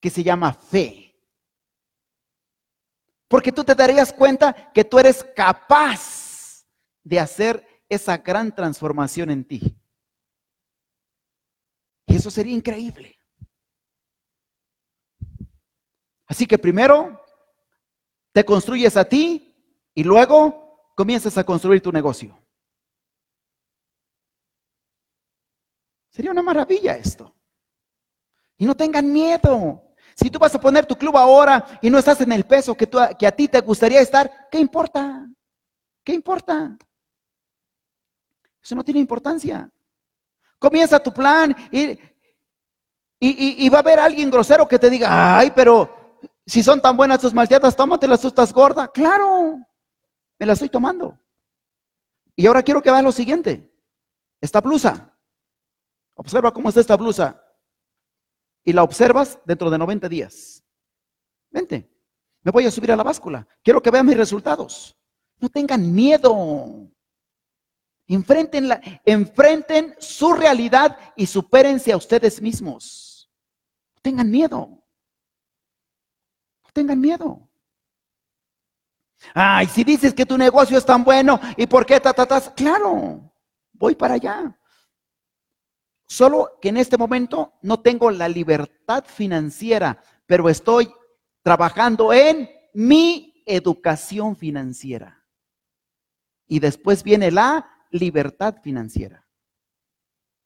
que 0.00 0.08
se 0.08 0.22
llama 0.22 0.54
fe. 0.54 1.01
Porque 3.32 3.50
tú 3.50 3.64
te 3.64 3.74
darías 3.74 4.12
cuenta 4.12 4.70
que 4.74 4.84
tú 4.84 4.98
eres 4.98 5.24
capaz 5.34 6.66
de 7.02 7.18
hacer 7.18 7.66
esa 7.88 8.18
gran 8.18 8.54
transformación 8.54 9.30
en 9.30 9.42
ti. 9.42 9.74
Y 12.08 12.16
eso 12.16 12.30
sería 12.30 12.52
increíble. 12.52 13.18
Así 16.26 16.46
que 16.46 16.58
primero 16.58 17.24
te 18.32 18.44
construyes 18.44 18.98
a 18.98 19.04
ti 19.06 19.80
y 19.94 20.04
luego 20.04 20.92
comienzas 20.94 21.38
a 21.38 21.44
construir 21.44 21.80
tu 21.80 21.90
negocio. 21.90 22.38
Sería 26.10 26.32
una 26.32 26.42
maravilla 26.42 26.98
esto. 26.98 27.34
Y 28.58 28.66
no 28.66 28.76
tengan 28.76 29.10
miedo. 29.10 29.91
Si 30.14 30.30
tú 30.30 30.38
vas 30.38 30.54
a 30.54 30.60
poner 30.60 30.86
tu 30.86 30.96
club 30.96 31.16
ahora 31.16 31.78
y 31.80 31.90
no 31.90 31.98
estás 31.98 32.20
en 32.20 32.32
el 32.32 32.44
peso 32.44 32.74
que, 32.74 32.88
que 33.18 33.26
a 33.26 33.32
ti 33.32 33.48
te 33.48 33.60
gustaría 33.60 34.00
estar, 34.00 34.48
¿qué 34.50 34.58
importa? 34.58 35.26
¿Qué 36.04 36.12
importa? 36.12 36.76
Eso 38.62 38.74
no 38.74 38.84
tiene 38.84 39.00
importancia. 39.00 39.70
Comienza 40.58 41.00
tu 41.00 41.12
plan 41.12 41.54
y, 41.72 41.98
y, 43.18 43.68
va 43.68 43.78
a 43.78 43.80
haber 43.80 43.98
alguien 43.98 44.30
grosero 44.30 44.66
que 44.66 44.78
te 44.78 44.90
diga, 44.90 45.38
ay, 45.38 45.52
pero 45.54 46.18
si 46.46 46.62
son 46.62 46.80
tan 46.80 46.96
buenas 46.96 47.20
tus 47.20 47.34
malteadas, 47.34 47.74
tómatelas, 47.74 48.20
tú 48.20 48.28
estás 48.28 48.52
gorda. 48.52 48.88
Claro, 48.88 49.58
me 50.38 50.46
la 50.46 50.52
estoy 50.52 50.68
tomando. 50.68 51.18
Y 52.36 52.46
ahora 52.46 52.62
quiero 52.62 52.80
que 52.80 52.90
veas 52.90 53.02
lo 53.02 53.12
siguiente. 53.12 53.68
Esta 54.40 54.60
blusa. 54.60 55.16
Observa 56.14 56.52
cómo 56.52 56.68
está 56.68 56.80
esta 56.80 56.96
blusa. 56.96 57.41
Y 58.64 58.72
la 58.72 58.82
observas 58.82 59.38
dentro 59.44 59.70
de 59.70 59.78
90 59.78 60.08
días. 60.08 60.64
Vente. 61.50 61.88
Me 62.42 62.50
voy 62.50 62.66
a 62.66 62.70
subir 62.70 62.90
a 62.92 62.96
la 62.96 63.02
báscula. 63.02 63.46
Quiero 63.62 63.80
que 63.80 63.90
vean 63.90 64.06
mis 64.06 64.16
resultados. 64.16 64.96
No 65.38 65.48
tengan 65.48 65.92
miedo. 65.92 66.90
Enfrenten, 68.06 68.68
la, 68.68 68.80
enfrenten 69.04 69.94
su 69.98 70.32
realidad 70.34 70.98
y 71.16 71.26
supérense 71.26 71.92
a 71.92 71.96
ustedes 71.96 72.42
mismos. 72.42 73.30
No 73.94 74.00
tengan 74.02 74.30
miedo. 74.30 74.58
No 76.64 76.70
tengan 76.72 77.00
miedo. 77.00 77.48
Ay, 79.34 79.66
si 79.66 79.84
dices 79.84 80.12
que 80.12 80.26
tu 80.26 80.36
negocio 80.36 80.76
es 80.76 80.84
tan 80.84 81.04
bueno 81.04 81.40
y 81.56 81.66
por 81.66 81.86
qué 81.86 82.00
tatatas, 82.00 82.50
claro, 82.50 83.32
voy 83.72 83.94
para 83.94 84.14
allá. 84.14 84.58
Solo 86.12 86.58
que 86.60 86.68
en 86.68 86.76
este 86.76 86.98
momento 86.98 87.54
no 87.62 87.80
tengo 87.80 88.10
la 88.10 88.28
libertad 88.28 89.02
financiera, 89.02 89.98
pero 90.26 90.50
estoy 90.50 90.92
trabajando 91.40 92.12
en 92.12 92.50
mi 92.74 93.42
educación 93.46 94.36
financiera. 94.36 95.26
Y 96.46 96.60
después 96.60 97.02
viene 97.02 97.30
la 97.30 97.86
libertad 97.90 98.56
financiera. 98.62 99.26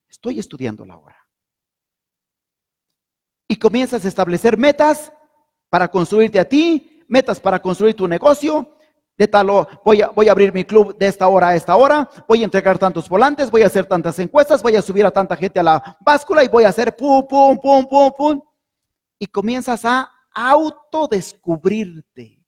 Estoy 0.08 0.38
estudiando 0.38 0.86
la 0.86 0.98
hora. 0.98 1.26
Y 3.48 3.56
comienzas 3.56 4.04
a 4.04 4.08
establecer 4.08 4.56
metas 4.56 5.12
para 5.68 5.88
construirte 5.88 6.38
a 6.38 6.48
ti, 6.48 7.02
metas 7.08 7.40
para 7.40 7.60
construir 7.60 7.96
tu 7.96 8.06
negocio. 8.06 8.75
De 9.16 9.26
tal, 9.26 9.48
voy 9.84 10.02
a, 10.02 10.08
voy 10.08 10.28
a 10.28 10.32
abrir 10.32 10.52
mi 10.52 10.64
club 10.64 10.98
de 10.98 11.06
esta 11.06 11.26
hora 11.28 11.48
a 11.48 11.56
esta 11.56 11.74
hora, 11.74 12.10
voy 12.28 12.42
a 12.42 12.44
entregar 12.44 12.78
tantos 12.78 13.08
volantes, 13.08 13.50
voy 13.50 13.62
a 13.62 13.66
hacer 13.66 13.86
tantas 13.86 14.18
encuestas, 14.18 14.62
voy 14.62 14.76
a 14.76 14.82
subir 14.82 15.06
a 15.06 15.10
tanta 15.10 15.34
gente 15.36 15.58
a 15.58 15.62
la 15.62 15.96
báscula 16.00 16.44
y 16.44 16.48
voy 16.48 16.64
a 16.64 16.68
hacer 16.68 16.94
pum, 16.94 17.26
pum, 17.26 17.58
pum, 17.58 17.88
pum, 17.88 18.12
pum. 18.16 18.42
Y 19.18 19.26
comienzas 19.26 19.86
a 19.86 20.10
autodescubrirte 20.34 22.44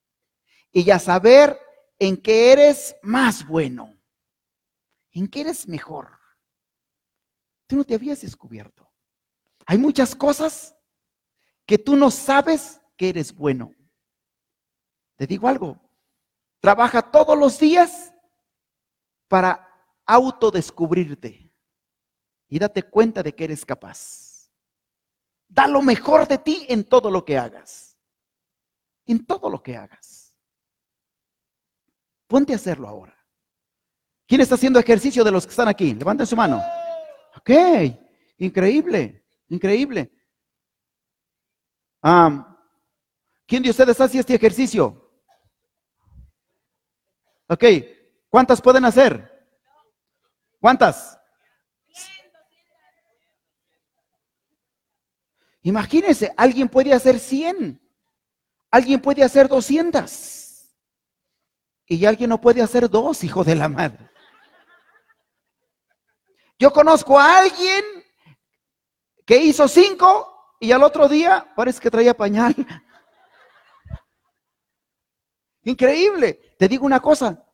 y 0.71 0.91
a 0.91 0.99
saber 0.99 1.59
en 1.99 2.19
qué 2.19 2.53
eres 2.53 2.95
más 3.03 3.47
bueno. 3.47 3.95
¿En 5.11 5.27
qué 5.27 5.41
eres 5.41 5.67
mejor? 5.67 6.19
Tú 7.67 7.77
no 7.77 7.85
te 7.85 7.95
habías 7.95 8.21
descubierto. 8.21 8.93
Hay 9.65 9.79
muchas 9.79 10.15
cosas 10.15 10.77
que 11.65 11.79
tú 11.79 11.97
no 11.97 12.11
sabes 12.11 12.79
que 12.97 13.09
eres 13.09 13.35
bueno. 13.35 13.73
Te 15.17 15.27
digo 15.27 15.49
algo, 15.49 15.88
trabaja 16.61 17.03
todos 17.03 17.39
los 17.39 17.59
días 17.59 18.13
para 19.29 19.69
autodescubrirte 20.07 21.53
y 22.49 22.59
date 22.59 22.83
cuenta 22.83 23.23
de 23.23 23.35
que 23.35 23.45
eres 23.45 23.65
capaz. 23.65 24.51
Da 25.49 25.67
lo 25.67 25.83
mejor 25.83 26.27
de 26.27 26.39
ti 26.39 26.67
en 26.69 26.85
todo 26.85 27.11
lo 27.11 27.25
que 27.25 27.39
hagas. 27.39 27.97
En 29.07 29.25
todo 29.25 29.49
lo 29.49 29.63
que 29.63 29.77
hagas. 29.77 30.35
Ponte 32.27 32.53
a 32.53 32.57
hacerlo 32.57 32.89
ahora. 32.89 33.15
¿Quién 34.27 34.43
está 34.43 34.57
haciendo 34.57 34.79
ejercicio 34.79 35.25
de 35.25 35.31
los 35.31 35.47
que 35.47 35.51
están 35.51 35.69
aquí? 35.69 35.95
Levanten 35.95 36.27
su 36.27 36.37
mano. 36.37 36.63
Ok, 37.37 37.51
increíble, 38.39 39.25
increíble. 39.49 40.13
¿Quién 43.47 43.63
de 43.63 43.71
ustedes 43.71 43.99
hace 44.01 44.19
este 44.19 44.35
ejercicio? 44.35 45.08
Ok, 47.49 47.65
¿cuántas 48.29 48.61
pueden 48.61 48.85
hacer? 48.85 49.49
¿Cuántas? 50.61 51.19
Imagínense, 55.63 56.33
alguien 56.37 56.69
puede 56.69 56.93
hacer 56.93 57.19
100, 57.19 57.81
alguien 58.71 59.01
puede 59.01 59.23
hacer 59.23 59.49
200 59.49 60.39
y 61.89 62.05
alguien 62.05 62.31
no 62.31 62.41
puede 62.41 62.63
hacer 62.63 62.89
dos, 62.89 63.25
hijo 63.25 63.43
de 63.43 63.55
la 63.55 63.69
madre. 63.69 64.11
Yo 66.59 66.73
conozco 66.73 67.19
a 67.19 67.39
alguien 67.39 67.85
que 69.25 69.39
hizo 69.39 69.67
cinco 69.69 70.55
y 70.61 70.73
al 70.73 70.83
otro 70.83 71.09
día 71.09 71.53
parece 71.57 71.81
que 71.81 71.91
traía 71.91 72.15
pañal. 72.15 72.55
Increíble. 75.69 76.55
Te 76.59 76.67
digo 76.67 76.87
una 76.87 76.99
cosa. 76.99 77.45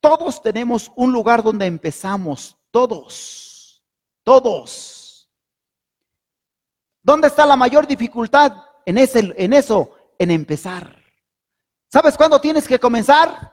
Todos 0.00 0.42
tenemos 0.42 0.90
un 0.96 1.12
lugar 1.12 1.42
donde 1.42 1.66
empezamos. 1.66 2.56
Todos. 2.70 3.84
Todos. 4.24 5.28
¿Dónde 7.02 7.28
está 7.28 7.44
la 7.44 7.56
mayor 7.56 7.86
dificultad? 7.86 8.56
En, 8.86 8.96
ese, 8.96 9.34
en 9.36 9.52
eso, 9.52 9.90
en 10.18 10.30
empezar. 10.30 10.96
¿Sabes 11.88 12.16
cuándo 12.16 12.40
tienes 12.40 12.66
que 12.66 12.78
comenzar? 12.78 13.52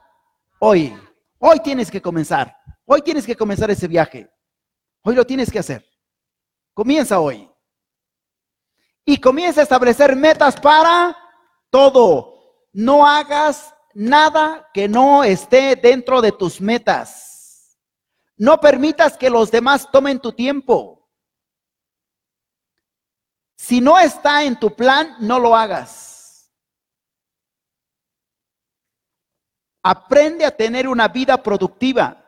Hoy. 0.60 0.98
Hoy 1.40 1.60
tienes 1.60 1.92
que 1.92 2.02
comenzar. 2.02 2.58
Hoy 2.86 3.02
tienes 3.02 3.26
que 3.26 3.36
comenzar 3.36 3.70
ese 3.70 3.90
viaje. 3.90 4.32
Hoy 5.04 5.14
lo 5.14 5.26
tienes 5.26 5.52
que 5.52 5.60
hacer. 5.60 5.86
Comienza 6.74 7.20
hoy. 7.20 7.52
Y 9.04 9.20
comienza 9.20 9.60
a 9.60 9.64
establecer 9.64 10.16
metas 10.16 10.58
para 10.58 11.18
todo. 11.70 12.37
No 12.78 13.08
hagas 13.08 13.74
nada 13.96 14.70
que 14.72 14.88
no 14.88 15.24
esté 15.24 15.76
dentro 15.76 16.22
de 16.22 16.32
tus 16.32 16.62
metas. 16.62 17.76
No 18.38 18.60
permitas 18.60 19.18
que 19.18 19.32
los 19.32 19.50
demás 19.50 19.90
tomen 19.92 20.20
tu 20.20 20.32
tiempo. 20.32 21.10
Si 23.58 23.82
no 23.82 23.98
está 23.98 24.44
en 24.44 24.60
tu 24.60 24.76
plan, 24.76 25.16
no 25.20 25.40
lo 25.40 25.56
hagas. 25.56 26.54
Aprende 29.82 30.46
a 30.46 30.56
tener 30.56 30.88
una 30.88 31.08
vida 31.08 31.42
productiva. 31.42 32.24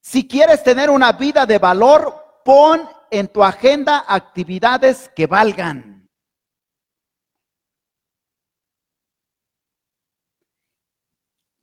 Si 0.00 0.26
quieres 0.26 0.62
tener 0.62 0.88
una 0.88 1.12
vida 1.12 1.44
de 1.44 1.58
valor, 1.58 2.40
pon 2.46 2.88
en 3.10 3.28
tu 3.28 3.44
agenda 3.44 4.06
actividades 4.08 5.10
que 5.14 5.26
valgan. 5.26 5.93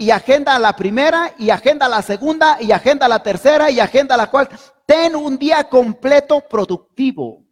Y 0.02 0.10
agenda 0.10 0.58
la 0.58 0.76
primera, 0.76 1.36
y 1.38 1.52
agenda 1.52 1.88
la 1.88 2.02
segunda, 2.02 2.58
y 2.60 2.72
agenda 2.72 3.08
la 3.08 3.22
tercera, 3.22 3.70
y 3.70 3.80
agenda 3.80 4.18
la 4.18 4.32
cuarta. 4.32 4.58
Ten 4.84 5.16
un 5.16 5.38
día 5.38 5.70
completo 5.70 6.42
productivo. 6.42 7.46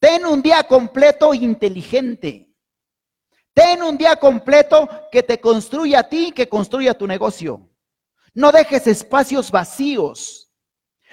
Ten 0.00 0.26
un 0.26 0.42
día 0.42 0.64
completo 0.64 1.32
inteligente. 1.32 2.52
Ten 3.54 3.80
un 3.80 3.96
día 3.96 4.16
completo 4.16 4.88
que 5.12 5.22
te 5.22 5.40
construya 5.40 6.00
a 6.00 6.08
ti, 6.08 6.32
que 6.32 6.48
construya 6.48 6.98
tu 6.98 7.06
negocio. 7.06 7.70
No 8.34 8.50
dejes 8.50 8.88
espacios 8.88 9.52
vacíos. 9.52 10.50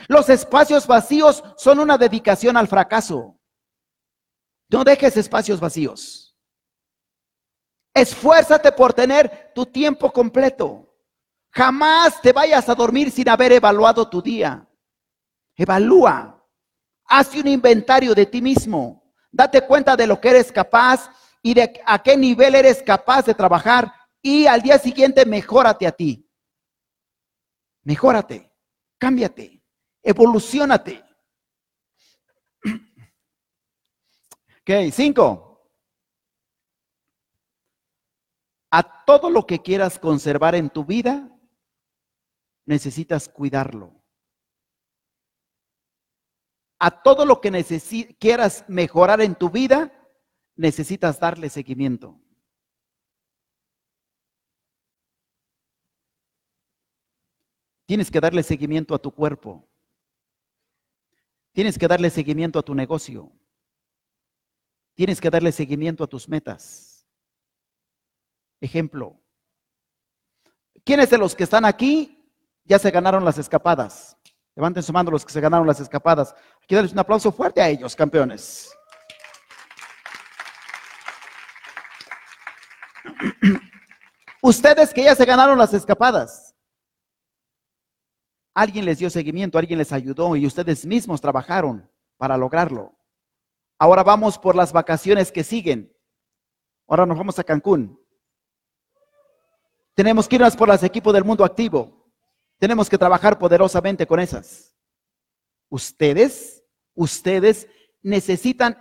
Los 0.07 0.29
espacios 0.29 0.87
vacíos 0.87 1.43
son 1.57 1.77
una 1.77 1.95
dedicación 1.95 2.57
al 2.57 2.67
fracaso. 2.67 3.39
No 4.67 4.83
dejes 4.83 5.15
espacios 5.15 5.59
vacíos. 5.59 6.26
Esfuérzate 7.97 8.71
por 8.71 8.93
tener 8.93 9.51
tu 9.55 9.65
tiempo 9.65 10.11
completo. 10.11 10.87
Jamás 11.49 12.21
te 12.21 12.31
vayas 12.31 12.69
a 12.69 12.75
dormir 12.75 13.09
sin 13.09 13.27
haber 13.27 13.51
evaluado 13.53 14.07
tu 14.07 14.21
día. 14.21 14.67
Evalúa. 15.55 16.45
Haz 17.05 17.33
un 17.33 17.47
inventario 17.47 18.13
de 18.13 18.27
ti 18.27 18.39
mismo. 18.39 19.03
Date 19.31 19.61
cuenta 19.61 19.95
de 19.95 20.05
lo 20.05 20.21
que 20.21 20.29
eres 20.29 20.51
capaz 20.51 21.09
y 21.41 21.55
de 21.55 21.81
a 21.85 22.03
qué 22.03 22.15
nivel 22.15 22.53
eres 22.53 22.83
capaz 22.83 23.25
de 23.25 23.33
trabajar. 23.33 23.91
Y 24.21 24.45
al 24.45 24.61
día 24.61 24.77
siguiente, 24.77 25.25
mejórate 25.25 25.87
a 25.87 25.91
ti. 25.91 26.29
Mejórate. 27.83 28.51
Cámbiate. 28.99 29.63
Evolucionate. 30.03 31.03
Ok, 34.69 34.91
cinco. 34.91 35.46
A 38.69 39.05
todo 39.05 39.29
lo 39.29 39.45
que 39.45 39.61
quieras 39.61 39.97
conservar 39.99 40.55
en 40.55 40.69
tu 40.69 40.83
vida, 40.83 41.31
necesitas 42.65 43.29
cuidarlo. 43.29 44.03
A 46.79 47.01
todo 47.01 47.25
lo 47.25 47.41
que 47.41 47.49
quieras 48.19 48.65
mejorar 48.67 49.21
en 49.21 49.35
tu 49.35 49.49
vida, 49.49 49.91
necesitas 50.55 51.19
darle 51.19 51.49
seguimiento. 51.49 52.19
Tienes 57.87 58.11
que 58.11 58.19
darle 58.19 58.43
seguimiento 58.43 58.93
a 58.93 58.99
tu 58.99 59.11
cuerpo. 59.11 59.65
Tienes 61.53 61.79
que 61.79 61.87
darle 61.87 62.09
seguimiento 62.09 62.59
a 62.59 62.63
tu 62.63 62.75
negocio. 62.75 63.31
Tienes 64.93 65.21
que 65.21 65.29
darle 65.29 65.51
seguimiento 65.53 66.03
a 66.03 66.07
tus 66.07 66.27
metas. 66.27 66.96
Ejemplo. 68.61 69.19
¿Quiénes 70.83 71.09
de 71.09 71.17
los 71.17 71.35
que 71.35 71.43
están 71.43 71.65
aquí 71.65 72.31
ya 72.63 72.79
se 72.79 72.91
ganaron 72.91 73.25
las 73.25 73.37
escapadas? 73.37 74.17
Levanten 74.55 74.81
su 74.81 74.91
mano 74.91 75.11
los 75.11 75.25
que 75.25 75.31
se 75.31 75.41
ganaron 75.41 75.67
las 75.67 75.79
escapadas. 75.79 76.33
Aquí 76.63 76.73
darles 76.73 76.93
un 76.93 76.99
aplauso 76.99 77.31
fuerte 77.31 77.61
a 77.61 77.69
ellos, 77.69 77.95
campeones. 77.95 78.73
Ustedes 84.41 84.93
que 84.93 85.03
ya 85.03 85.13
se 85.13 85.25
ganaron 85.25 85.57
las 85.57 85.73
escapadas. 85.73 86.55
Alguien 88.55 88.85
les 88.85 88.97
dio 88.97 89.09
seguimiento, 89.09 89.59
alguien 89.59 89.77
les 89.77 89.91
ayudó 89.91 90.35
y 90.35 90.47
ustedes 90.47 90.85
mismos 90.85 91.21
trabajaron 91.21 91.91
para 92.17 92.37
lograrlo. 92.37 92.97
Ahora 93.77 94.01
vamos 94.03 94.39
por 94.39 94.55
las 94.55 94.73
vacaciones 94.73 95.31
que 95.31 95.43
siguen. 95.43 95.95
Ahora 96.87 97.05
nos 97.05 97.17
vamos 97.17 97.37
a 97.37 97.43
Cancún. 97.43 98.01
Tenemos 99.97 100.27
que 100.27 100.35
irnos 100.35 100.55
por 100.55 100.67
las 100.67 100.83
equipos 100.83 101.11
del 101.11 101.23
mundo 101.23 101.43
activo. 101.43 102.07
Tenemos 102.59 102.87
que 102.87 102.99
trabajar 102.99 103.39
poderosamente 103.39 104.05
con 104.05 104.19
esas. 104.19 104.77
Ustedes, 105.69 106.63
ustedes 106.93 107.67
necesitan 108.03 108.79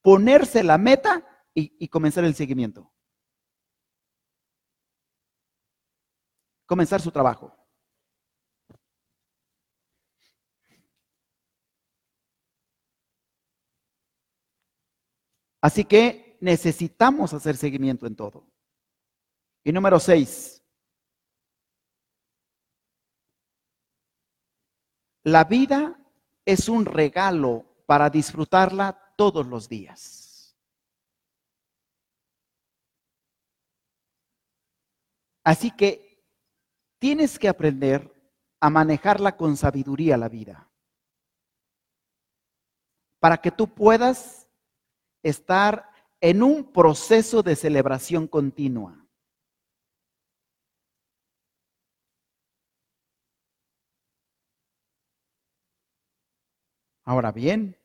ponerse 0.00 0.64
la 0.64 0.78
meta 0.78 1.22
y, 1.52 1.76
y 1.78 1.88
comenzar 1.88 2.24
el 2.24 2.34
seguimiento. 2.34 2.90
Comenzar 6.64 7.02
su 7.02 7.10
trabajo. 7.10 7.54
Así 15.60 15.84
que 15.84 16.38
necesitamos 16.40 17.34
hacer 17.34 17.58
seguimiento 17.58 18.06
en 18.06 18.16
todo. 18.16 18.55
Y 19.66 19.72
número 19.72 19.98
seis, 19.98 20.62
la 25.24 25.42
vida 25.42 25.98
es 26.44 26.68
un 26.68 26.84
regalo 26.84 27.66
para 27.84 28.08
disfrutarla 28.08 29.12
todos 29.16 29.44
los 29.44 29.68
días. 29.68 30.56
Así 35.42 35.72
que 35.72 36.24
tienes 37.00 37.36
que 37.36 37.48
aprender 37.48 38.14
a 38.60 38.70
manejarla 38.70 39.36
con 39.36 39.56
sabiduría 39.56 40.16
la 40.16 40.28
vida. 40.28 40.70
Para 43.18 43.38
que 43.38 43.50
tú 43.50 43.66
puedas 43.74 44.48
estar 45.24 45.90
en 46.20 46.44
un 46.44 46.72
proceso 46.72 47.42
de 47.42 47.56
celebración 47.56 48.28
continua. 48.28 49.05
Ahora 57.08 57.30
bien, 57.30 57.78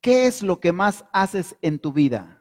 ¿qué 0.00 0.28
es 0.28 0.44
lo 0.44 0.60
que 0.60 0.70
más 0.70 1.04
haces 1.12 1.56
en 1.60 1.80
tu 1.80 1.92
vida? 1.92 2.40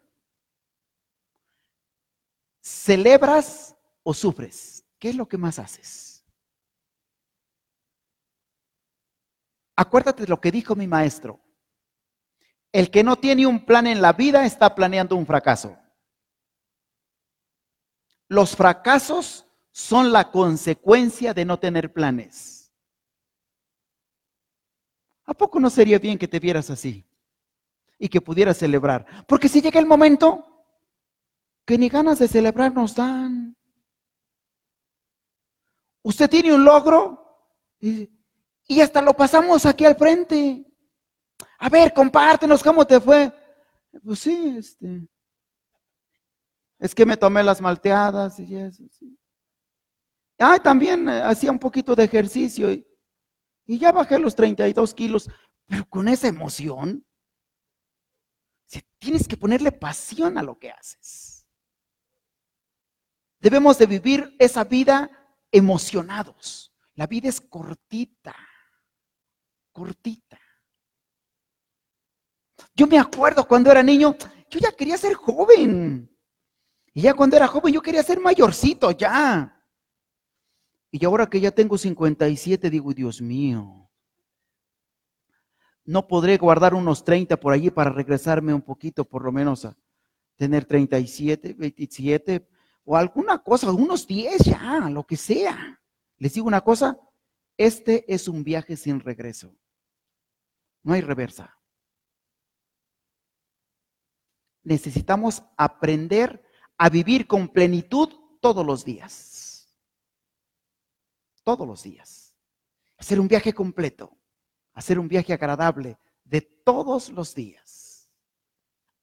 ¿Celebras 2.62 3.76
o 4.04 4.13
sufres? 4.13 4.86
¿Qué 5.00 5.10
es 5.10 5.15
lo 5.15 5.28
que 5.28 5.39
más 5.39 5.58
haces? 5.58 6.24
Acuérdate 9.76 10.22
de 10.22 10.30
lo 10.30 10.39
que 10.39 10.52
dijo 10.52 10.76
mi 10.76 10.86
maestro. 10.86 11.39
El 12.72 12.91
que 12.91 13.04
no 13.04 13.15
tiene 13.15 13.48
un 13.48 13.65
plan 13.65 13.88
en 13.88 14.04
la 14.04 14.13
vida 14.13 14.46
está 14.46 14.76
planeando 14.76 15.15
un 15.15 15.26
fracaso. 15.26 15.76
Los 18.28 18.56
fracasos 18.56 19.48
son 19.76 20.14
la 20.14 20.32
consecuencia 20.32 21.34
de 21.34 21.44
no 21.44 21.60
tener 21.60 21.92
planes. 21.92 22.72
¿A 25.26 25.34
poco 25.34 25.60
no 25.60 25.70
sería 25.70 26.00
bien 26.00 26.18
que 26.18 26.30
te 26.30 26.40
vieras 26.40 26.70
así 26.70 27.06
y 28.00 28.08
que 28.08 28.22
pudieras 28.22 28.56
celebrar? 28.56 29.06
Porque 29.28 29.50
si 29.50 29.62
llega 29.62 29.78
el 29.78 29.86
momento 29.86 30.64
que 31.66 31.78
ni 31.78 31.90
ganas 31.90 32.20
de 32.20 32.30
celebrar 32.30 32.74
nos 32.74 32.96
dan. 32.96 33.54
Usted 36.04 36.30
tiene 36.30 36.54
un 36.54 36.64
logro 36.64 37.38
y 37.82 38.80
hasta 38.80 39.02
lo 39.02 39.14
pasamos 39.14 39.66
aquí 39.66 39.84
al 39.84 39.98
frente. 39.98 40.66
A 41.60 41.68
ver, 41.68 41.94
compártenos 41.94 42.64
cómo 42.64 42.88
te 42.88 43.02
fue. 43.02 43.30
Pues 44.02 44.20
sí, 44.20 44.56
este. 44.58 45.06
Es 46.80 46.96
que 46.96 47.06
me 47.06 47.18
tomé 47.18 47.44
las 47.44 47.60
malteadas 47.60 48.40
y 48.40 48.56
eso, 48.56 48.86
sí. 48.90 49.20
Ah, 50.38 50.60
también 50.60 51.08
eh, 51.08 51.21
hacía 51.21 51.52
un 51.52 51.60
poquito 51.60 51.95
de 51.95 52.04
ejercicio 52.04 52.71
y, 52.71 52.86
ya 53.67 53.91
bajé 53.91 54.19
los 54.19 54.36
32 54.36 54.93
kilos, 54.93 55.30
pero 55.65 55.86
con 55.89 56.08
esa 56.08 56.28
emoción. 56.28 57.06
tienes 59.00 59.28
que 59.28 59.38
ponerle 59.38 59.71
pasión 59.71 60.38
a 60.38 60.43
lo 60.43 60.58
que 60.58 60.71
haces. 60.71 61.45
Debemos 63.39 63.78
de 63.78 63.86
vivir 63.86 64.36
esa 64.39 64.63
vida 64.63 65.10
emocionados. 65.52 66.74
La 66.95 67.08
vida 67.08 67.30
es 67.30 67.41
cortita 67.41 68.36
cortita. 69.76 70.39
Yo 72.74 72.88
me 72.88 72.98
acuerdo 72.98 73.45
cuando 73.45 73.69
era 73.69 73.84
niño, 73.84 74.15
yo 74.50 74.60
ya 74.60 74.71
quería 74.71 74.98
ser 74.98 75.13
joven. 75.15 76.10
Y 76.94 77.02
ya 77.02 77.13
cuando 77.13 77.36
era 77.36 77.48
joven 77.48 77.73
yo 77.73 77.81
quería 77.81 78.02
ser 78.02 78.21
mayorcito, 78.21 78.92
ya. 78.92 79.54
Y 80.98 81.04
ahora 81.04 81.27
que 81.27 81.41
ya 81.41 81.52
tengo 81.52 81.77
57, 81.77 82.69
digo, 82.69 82.93
Dios 82.93 83.21
mío, 83.21 83.91
no 85.83 86.08
podré 86.08 86.37
guardar 86.37 86.73
unos 86.73 87.04
30 87.04 87.37
por 87.37 87.52
allí 87.52 87.69
para 87.69 87.89
regresarme 87.89 88.54
un 88.54 88.62
poquito, 88.62 89.04
por 89.04 89.25
lo 89.25 89.33
menos 89.33 89.65
a 89.65 89.77
tener 90.37 90.63
37, 90.63 91.54
27 91.54 92.48
o 92.85 92.96
alguna 92.96 93.39
cosa, 93.39 93.73
unos 93.73 94.08
10 94.08 94.37
ya, 94.46 94.87
lo 94.89 95.06
que 95.06 95.17
sea. 95.17 95.81
Les 96.17 96.33
digo 96.33 96.48
una 96.48 96.62
cosa, 96.62 96.98
este 97.58 98.06
es 98.08 98.29
un 98.29 98.46
viaje 98.46 98.77
sin 98.77 99.02
regreso. 99.02 99.54
No 100.81 100.93
hay 100.93 101.02
reversa. 101.02 101.58
Necesitamos 104.63 105.43
aprender 105.58 106.41
a 106.77 106.87
vivir 106.87 107.27
con 107.27 107.50
plenitud 107.50 108.13
todos 108.39 108.65
los 108.65 108.85
días. 108.85 109.35
Todos 111.46 111.65
los 111.65 111.83
días. 111.83 112.35
Hacer 112.98 113.21
un 113.21 113.29
viaje 113.29 113.54
completo. 113.54 114.17
Hacer 114.73 115.00
un 115.00 115.08
viaje 115.08 115.31
agradable 115.31 115.98
de 116.25 116.41
todos 116.41 117.10
los 117.10 117.33
días. 117.33 118.10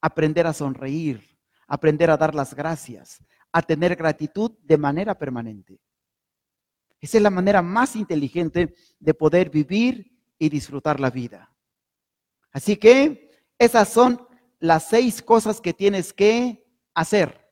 Aprender 0.03 0.47
a 0.47 0.53
sonreír. 0.53 1.38
Aprender 1.66 2.11
a 2.11 2.18
dar 2.18 2.34
las 2.34 2.53
gracias. 2.53 3.24
a 3.55 3.61
tener 3.61 3.97
gratitud 3.97 4.53
de 4.62 4.78
manera 4.78 5.18
permanente. 5.18 5.78
Esa 6.99 7.18
es 7.18 7.22
la 7.22 7.30
manera 7.30 7.61
más 7.61 7.97
inteligente 7.97 8.74
de 8.99 9.12
poder 9.12 9.51
vivir 9.51 10.18
y 10.38 10.49
disfrutar 10.49 10.99
la 10.99 11.11
vida. 11.11 11.55
Así 12.51 12.76
que 12.76 13.30
esas 13.59 13.88
son 13.88 14.26
las 14.59 14.88
seis 14.88 15.20
cosas 15.20 15.61
que 15.61 15.74
tienes 15.74 16.12
que 16.12 16.64
hacer. 16.95 17.47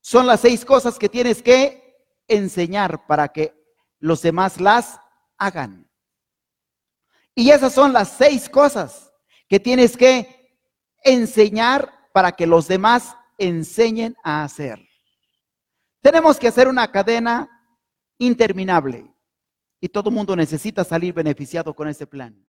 Son 0.00 0.26
las 0.26 0.40
seis 0.40 0.64
cosas 0.64 0.98
que 0.98 1.08
tienes 1.08 1.40
que 1.40 1.81
enseñar 2.28 3.06
para 3.06 3.28
que 3.28 3.54
los 3.98 4.22
demás 4.22 4.60
las 4.60 5.00
hagan. 5.38 5.88
Y 7.34 7.50
esas 7.50 7.72
son 7.72 7.92
las 7.92 8.08
seis 8.08 8.48
cosas 8.48 9.12
que 9.48 9.60
tienes 9.60 9.96
que 9.96 10.58
enseñar 11.02 11.92
para 12.12 12.32
que 12.32 12.46
los 12.46 12.68
demás 12.68 13.16
enseñen 13.38 14.16
a 14.22 14.44
hacer. 14.44 14.86
Tenemos 16.00 16.38
que 16.38 16.48
hacer 16.48 16.68
una 16.68 16.90
cadena 16.90 17.48
interminable 18.18 19.12
y 19.80 19.88
todo 19.88 20.10
el 20.10 20.14
mundo 20.14 20.36
necesita 20.36 20.84
salir 20.84 21.12
beneficiado 21.14 21.74
con 21.74 21.88
ese 21.88 22.06
plan. 22.06 22.46